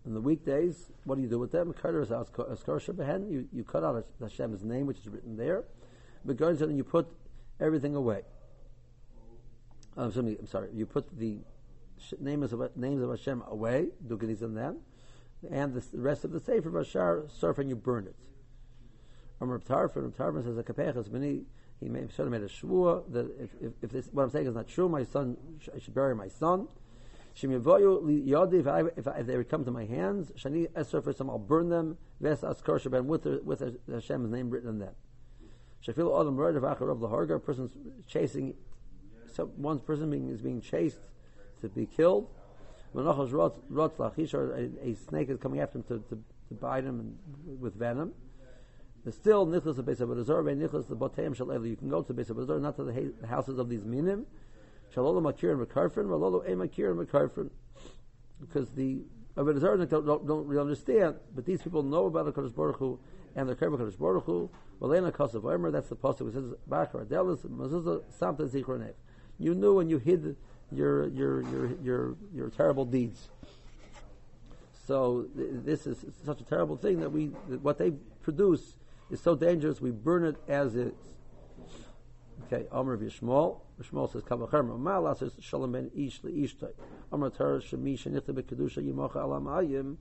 in 0.07 0.15
the 0.15 0.21
weekdays, 0.21 0.93
what 1.05 1.17
do 1.17 1.23
you 1.23 1.29
do 1.29 1.39
with 1.39 1.51
them? 1.53 1.75
You, 3.29 3.49
you 3.53 3.65
cut 3.65 3.85
out 3.85 4.07
Hashem's 4.21 4.65
name, 4.65 4.87
which 4.87 4.99
is 4.99 5.09
written 5.09 5.37
there. 5.37 5.65
But 6.25 6.41
and 6.41 6.77
you 6.77 6.85
put 6.85 7.09
everything 7.61 7.95
away. 7.95 8.23
Uh, 9.97 10.03
I'm 10.03 10.13
sorry, 10.13 10.37
I'm 10.39 10.47
sorry. 10.47 10.69
You 10.73 10.87
put 10.87 11.19
the 11.19 11.39
names 12.21 12.53
of 12.53 12.77
names 12.77 13.03
of 13.03 13.11
Hashem 13.11 13.43
away, 13.49 13.89
duganis 14.07 14.43
and 14.43 14.57
them, 14.57 14.79
and 15.51 15.75
the 15.75 15.83
rest 15.95 16.25
of 16.25 16.33
the 16.33 16.41
sefer 16.41 16.71
Bashar 16.71 17.31
surf 17.31 17.59
and 17.59 17.69
you 17.69 17.77
burn 17.77 18.07
it. 18.07 18.17
Amr 19.41 19.59
Tarfon, 19.59 20.13
Tarfon 20.13 20.45
says 20.45 20.57
kapechas. 20.65 21.45
He 21.79 21.89
may, 21.91 22.01
should 22.09 22.25
have 22.25 22.31
made 22.31 22.43
a 22.43 22.49
shvua 22.49 23.03
that 23.13 23.27
if, 23.39 23.51
if, 23.61 23.73
if, 23.83 23.91
this, 23.91 24.09
what 24.11 24.23
I'm 24.23 24.31
saying 24.31 24.47
is 24.47 24.55
not 24.55 24.67
true, 24.67 24.89
my 24.89 25.05
son, 25.05 25.37
I 25.75 25.79
should 25.79 25.95
bury 25.95 26.15
my 26.15 26.29
son. 26.29 26.69
If, 27.43 29.27
they 29.27 29.37
would 29.37 29.49
come 29.51 29.65
to 29.65 29.71
my 29.71 29.85
hands, 29.85 30.33
Shani 30.39 30.71
Esra 30.71 31.05
for 31.05 31.13
some, 31.13 31.29
I'll 31.29 31.39
burn 31.39 31.69
them. 31.69 31.99
Ves 32.21 32.43
Askar 32.43 32.79
Shaban 32.79 33.07
with 33.07 33.27
with 33.45 33.61
Hashem's 33.91 34.31
name 34.31 34.49
written 34.49 34.71
on 34.71 34.79
them. 34.79 34.95
Shafil 35.87 36.19
Adam 36.19 36.37
Rad 36.37 36.57
of 36.57 36.63
Achar 36.63 36.91
of 36.91 37.01
the 37.01 37.09
Harga, 37.09 37.43
person's 37.43 37.77
chasing, 38.07 38.55
some, 39.33 39.49
one 39.57 39.79
person 39.81 40.11
being, 40.11 40.31
is 40.31 40.41
being 40.41 40.63
chased 40.63 41.09
to 41.61 41.69
be 41.69 41.87
killed. 41.87 42.29
Menachos 42.95 43.33
a, 44.83 44.95
snake 44.95 45.29
is 45.29 45.39
coming 45.39 45.61
after 45.61 45.79
him 45.79 45.85
to, 45.85 45.99
to, 46.09 46.19
to 46.49 46.55
bite 46.55 46.85
him 46.85 47.01
and, 47.01 47.61
with 47.61 47.75
venom. 47.75 48.13
There's 49.05 49.15
still 49.15 49.45
the 49.47 49.83
base 49.83 50.01
of 50.01 50.11
Azor, 50.11 50.43
Nichlas 50.43 50.89
the 50.89 50.97
Boteim 50.97 51.37
Shal 51.37 51.65
You 51.65 51.77
can 51.77 51.89
go 51.89 52.03
to 52.03 52.09
the 52.09 52.15
base 52.15 52.31
of 52.31 52.39
Azor, 52.39 52.59
not 52.59 52.77
to 52.77 52.85
the 52.85 53.27
houses 53.27 53.59
of 53.59 53.69
these 53.69 53.85
minim. 53.85 54.27
Shalolo 54.97 55.21
makir 55.21 55.53
and 55.53 55.67
makarfin, 55.67 56.07
Ralolo 56.07 56.49
e 56.49 56.55
makir 56.55 56.91
and 56.91 57.07
makarfin. 57.07 57.51
Because 58.41 58.71
the 58.71 59.03
Avodah 59.37 59.61
Zarah 59.61 59.87
don't, 59.87 60.07
don't, 60.07 60.27
don't 60.27 60.47
really 60.47 60.61
understand, 60.61 61.17
but 61.35 61.45
these 61.45 61.63
people 61.63 61.83
know 61.83 62.07
about 62.07 62.25
the 62.25 62.33
Kodesh 62.33 62.55
Baruch 62.55 62.77
Hu 62.77 62.99
and 63.35 63.47
they're 63.47 63.55
careful 63.55 63.79
Kodesh 63.79 63.99
Baruch 63.99 64.25
Hu. 64.25 64.51
Valena 64.81 65.11
Kosav 65.11 65.45
Omer, 65.45 65.71
that's 65.71 65.89
the 65.89 65.97
pasuk 65.97 66.23
which 66.23 66.35
says 66.35 66.53
Bachar 66.69 67.07
Adelis 67.07 67.41
Mezuzah 67.47 68.03
Samta 68.19 68.49
Zichronev. 68.49 68.95
You 69.39 69.55
knew 69.55 69.79
and 69.79 69.91
you 69.91 69.99
hid 69.99 70.37
your 70.73 71.09
your 71.09 71.43
your 71.43 71.71
your 71.83 72.17
your 72.35 72.51
terrible 72.51 72.85
deeds. 72.85 73.29
So 74.87 75.27
th- 75.37 75.49
this 75.65 75.87
is 75.87 76.05
such 76.25 76.41
a 76.41 76.45
terrible 76.45 76.77
thing 76.77 77.01
that 77.01 77.11
we 77.11 77.31
that 77.49 77.63
what 77.63 77.79
they 77.79 77.93
produce 78.23 78.77
is 79.11 79.21
so 79.21 79.35
dangerous. 79.35 79.81
We 79.81 79.91
burn 79.91 80.25
it 80.25 80.37
as 80.49 80.75
is. 80.75 80.95
Okay, 82.53 82.67
Amr 82.71 82.97
Vishmol. 82.97 83.59
Shmuel 83.83 84.13
says 84.13 84.23
Kavacherma. 84.23 84.79
Ma'ala 84.79 85.19
says 85.19 85.33
Shalom 85.41 85.73
ben 85.73 85.91
Ish 85.97 86.23
le'ishtay. 86.23 86.71
Amar 87.11 87.31
Torah 87.31 87.59
Shemi 87.59 87.99
Shenichta 87.99 88.31
bekedusha 88.31 88.79
Yimocha 88.79 89.17
Alam 89.17 89.47
Ayim. 89.47 89.97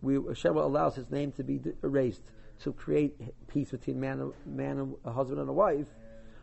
We 0.00 0.14
Hashem 0.14 0.56
allows 0.56 0.94
His 0.94 1.10
name 1.10 1.32
to 1.32 1.42
be 1.42 1.60
erased 1.82 2.22
to 2.60 2.72
create 2.72 3.20
peace 3.48 3.70
between 3.70 3.98
man, 3.98 4.32
man 4.46 4.78
and 4.78 4.94
a 5.04 5.10
husband 5.10 5.40
and 5.40 5.50
a 5.50 5.52
wife. 5.52 5.88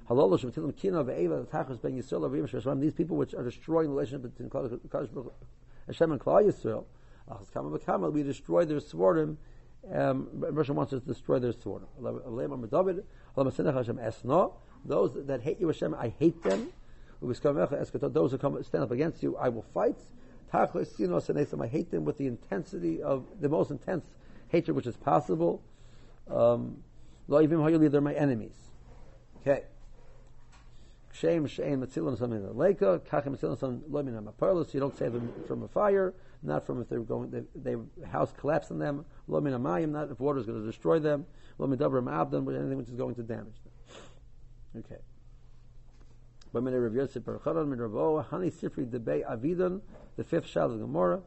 These 0.09 0.17
people 2.93 3.15
which 3.15 3.33
are 3.33 3.43
destroying 3.43 3.87
the 3.87 3.95
relationship 3.95 4.35
between 4.35 4.51
Hashem 5.87 6.11
and 6.11 6.19
Klal 6.19 6.43
Yisrael, 6.45 6.83
we 8.11 8.23
destroy 8.23 8.65
their 8.65 8.79
svarim. 8.79 9.37
Um, 9.89 10.27
Russia 10.33 10.73
wants 10.73 10.89
to 10.89 10.99
destroy 10.99 11.39
their 11.39 11.53
svarim. 11.53 11.87
Those 14.85 15.13
that 15.27 15.41
hate 15.41 15.59
you, 15.59 15.67
Hashem, 15.67 15.93
I 15.93 16.13
hate 16.19 16.43
them. 16.43 16.71
Those 17.21 17.39
who 18.31 18.37
come 18.37 18.61
stand 18.63 18.83
up 18.83 18.91
against 18.91 19.23
you, 19.23 19.37
I 19.37 19.49
will 19.49 19.65
fight. 19.73 19.97
I 20.53 20.67
hate 21.67 21.89
them 21.89 22.05
with 22.05 22.17
the 22.17 22.27
intensity 22.27 23.01
of 23.01 23.25
the 23.39 23.49
most 23.49 23.71
intense 23.71 24.05
hatred 24.49 24.75
which 24.75 24.85
is 24.85 24.95
possible. 24.97 25.63
Um, 26.29 26.83
they're 27.27 28.01
my 28.01 28.13
enemies. 28.13 28.55
Okay. 29.41 29.63
Shame, 31.13 31.45
shame, 31.47 31.81
matzilim 31.81 32.17
something 32.17 32.39
in 32.39 32.43
the 32.43 32.53
leka, 32.53 32.99
kachim 33.07 33.37
matzilim 33.37 33.57
some. 33.59 33.83
You 34.73 34.79
don't 34.79 34.97
save 34.97 35.13
them 35.13 35.31
from 35.47 35.63
a 35.63 35.67
fire, 35.67 36.13
not 36.41 36.65
from 36.65 36.81
if 36.81 36.89
they're 36.89 36.99
going, 37.01 37.47
they 37.55 37.75
house 38.07 38.33
collapse 38.37 38.71
on 38.71 38.79
them. 38.79 39.05
Lomin 39.29 39.53
amayim, 39.59 39.91
not 39.91 40.09
if 40.11 40.19
water 40.19 40.39
is 40.39 40.45
going 40.45 40.59
to 40.59 40.65
destroy 40.65 40.99
them. 40.99 41.25
Lomin 41.59 41.77
dabram 41.77 42.45
but 42.45 42.55
anything 42.55 42.77
which 42.77 42.89
is 42.89 42.95
going 42.95 43.15
to 43.15 43.23
damage 43.23 43.53
them. 43.63 43.72
Okay. 44.77 44.97
Min 46.53 46.73
Rav 46.73 46.93
Yosef 46.93 47.23
Bar 47.23 47.39
min 47.65 47.79
Rav 47.79 48.27
Hani 48.29 48.51
Sifri 48.51 48.85
Debei 48.85 49.23
Avidon, 49.27 49.81
the 50.17 50.23
fifth 50.23 50.47
shal 50.47 50.71
of 50.71 50.79
Gemara, 50.79 51.21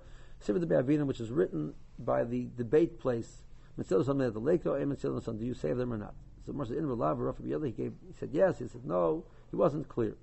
Sifri 0.45 0.65
Debei 0.65 0.79
Avidon, 0.83 1.07
which 1.07 1.21
is 1.21 1.31
written 1.31 1.75
by 1.99 2.25
the 2.25 2.49
debate 2.57 2.99
place. 2.99 3.43
Mitzil 3.79 4.05
something 4.05 4.27
at 4.27 4.33
the 4.33 4.41
lake, 4.41 4.65
and 4.65 4.93
Mitzil 4.93 5.23
something. 5.23 5.39
Do 5.39 5.47
you 5.47 5.55
save 5.55 5.77
them 5.77 5.93
or 5.93 5.99
not? 5.99 6.15
So 6.47 6.53
Moshe 6.53 6.77
in 6.77 6.87
Rav 6.87 7.19
Rav 7.19 7.37
he 7.39 7.71
gave. 7.73 7.93
He 8.07 8.13
said 8.19 8.31
yes. 8.33 8.59
He 8.59 8.69
said 8.69 8.85
no. 8.85 9.25
He 9.51 9.57
wasn't 9.57 9.89
clear. 9.89 10.17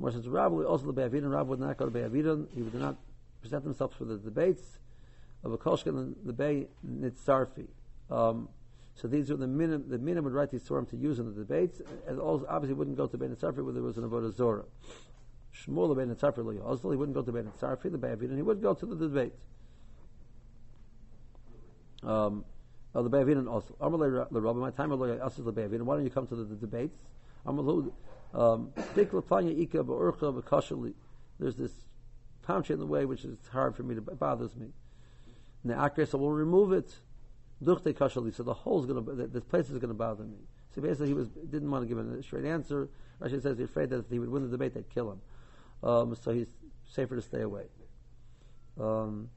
Moshe 0.00 0.14
says 0.14 0.28
Rav 0.28 0.52
also 0.52 0.86
the 0.86 0.92
Be'avidon. 0.92 1.30
Rav 1.30 1.46
would 1.46 1.60
not 1.60 1.76
go 1.76 1.84
to 1.84 1.90
Be'avidon. 1.90 2.48
He 2.54 2.62
would 2.62 2.74
not 2.74 2.96
present 3.40 3.64
himself 3.64 3.94
for 3.94 4.04
the 4.04 4.18
debates 4.18 4.78
of 5.44 5.52
a 5.52 5.58
Kolshkin 5.58 6.14
the 6.24 6.32
Bay 6.32 6.66
Nitzarfi. 6.86 7.68
Um, 8.10 8.48
so 9.00 9.08
these 9.08 9.30
are 9.30 9.36
the 9.36 9.46
minimum, 9.46 9.88
the 9.88 9.98
minimum 9.98 10.24
would 10.24 10.34
write 10.34 10.50
these 10.50 10.62
Torah 10.62 10.84
to 10.84 10.96
use 10.96 11.18
in 11.18 11.26
the 11.26 11.32
debates, 11.32 11.80
and 12.06 12.20
also 12.20 12.44
obviously 12.48 12.74
wouldn't 12.74 12.96
go 12.96 13.06
to 13.06 13.16
Ben 13.16 13.34
Tzarfi 13.34 13.64
where 13.64 13.72
there 13.72 13.82
was 13.82 13.96
an 13.96 14.04
Avodah 14.04 14.34
Zorah. 14.34 14.64
Shmuel 15.54 15.96
Ben 15.96 16.14
Tzarfi 16.14 16.44
lo 16.44 16.90
he 16.90 16.96
wouldn't 16.96 17.14
go 17.14 17.22
to 17.22 17.32
Ben 17.32 17.50
Tzarfi, 17.58 17.90
the 17.90 17.98
Be'avidon, 17.98 18.36
he 18.36 18.42
would 18.42 18.60
go 18.60 18.74
to 18.74 18.86
the 18.86 18.96
debate. 18.96 19.32
Um, 22.02 22.44
oh, 22.94 23.02
the 23.02 23.08
Be'avidon 23.08 23.48
also. 23.50 23.74
Amalei 23.80 24.30
the 24.30 24.40
Rabbi, 24.40 24.58
my 24.58 24.70
time 24.70 24.92
also 24.92 25.42
the 25.42 25.52
Be'avidon. 25.52 25.82
Why 25.82 25.96
don't 25.96 26.04
you 26.04 26.10
come 26.10 26.26
to 26.26 26.36
the, 26.36 26.44
the 26.44 26.56
debates? 26.56 26.98
Amalu, 27.46 27.92
um, 28.34 28.70
There's 31.38 31.56
this 31.56 31.72
palm 32.42 32.62
tree 32.62 32.74
in 32.74 32.80
the 32.80 32.86
way 32.86 33.06
which 33.06 33.24
is 33.24 33.38
hard 33.50 33.74
for 33.74 33.82
me 33.82 33.94
to, 33.94 34.02
bothers 34.02 34.54
me. 34.56 34.66
And 35.62 35.72
the 35.72 35.76
Akres, 35.76 36.14
I 36.14 36.18
will 36.18 36.32
remove 36.32 36.72
it. 36.72 36.94
Duchte 37.62 37.94
kashali. 37.94 38.34
So 38.34 38.42
the 38.42 38.54
hole's 38.54 38.86
going 38.86 39.04
to, 39.04 39.26
this 39.26 39.44
place 39.44 39.66
is 39.70 39.78
going 39.78 39.88
to 39.88 39.94
bother 39.94 40.24
me. 40.24 40.38
So 40.74 40.80
basically, 40.80 41.08
he 41.08 41.14
was 41.14 41.28
didn't 41.28 41.70
want 41.70 41.82
to 41.82 41.88
give 41.88 41.98
a 41.98 42.22
straight 42.22 42.44
answer. 42.44 42.88
Rashi 43.20 43.42
says 43.42 43.58
he's 43.58 43.68
afraid 43.68 43.90
that 43.90 43.98
if 43.98 44.10
he 44.10 44.18
would 44.18 44.30
win 44.30 44.42
the 44.42 44.48
debate, 44.48 44.74
they'd 44.74 44.88
kill 44.88 45.12
him. 45.12 45.20
Um, 45.82 46.14
so 46.14 46.32
he's 46.32 46.46
safer 46.86 47.16
to 47.16 47.22
stay 47.22 47.42
away. 47.42 47.64
Um, 48.78 49.28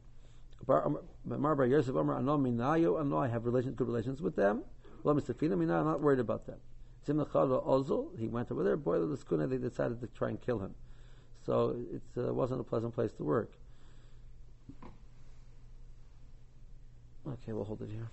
um 0.69 0.97
Yosef 1.29 1.95
I 1.95 2.21
know 2.21 3.17
I 3.17 3.27
have 3.27 3.45
relations, 3.45 3.75
good 3.75 3.87
relations 3.87 4.21
with 4.21 4.35
them. 4.35 4.63
Well 5.03 5.19
Fina 5.19 5.57
Minnao, 5.57 5.79
I'm 5.79 5.85
not 5.85 6.01
worried 6.01 6.19
about 6.19 6.45
them. 6.45 6.59
Ozil, 7.07 8.17
he 8.17 8.27
went 8.27 8.49
over 8.51 8.63
there, 8.63 8.77
boy, 8.77 8.99
the 8.99 9.17
skuna, 9.17 9.49
they 9.49 9.57
decided 9.57 9.99
to 9.99 10.07
try 10.07 10.29
and 10.29 10.39
kill 10.39 10.59
him. 10.59 10.73
So 11.45 11.75
it 11.91 12.01
uh, 12.17 12.33
wasn't 12.33 12.61
a 12.61 12.63
pleasant 12.63 12.93
place 12.93 13.11
to 13.13 13.23
work. 13.23 13.51
Okay, 17.27 17.53
we'll 17.53 17.63
hold 17.63 17.81
it 17.81 17.89
here. 17.89 18.09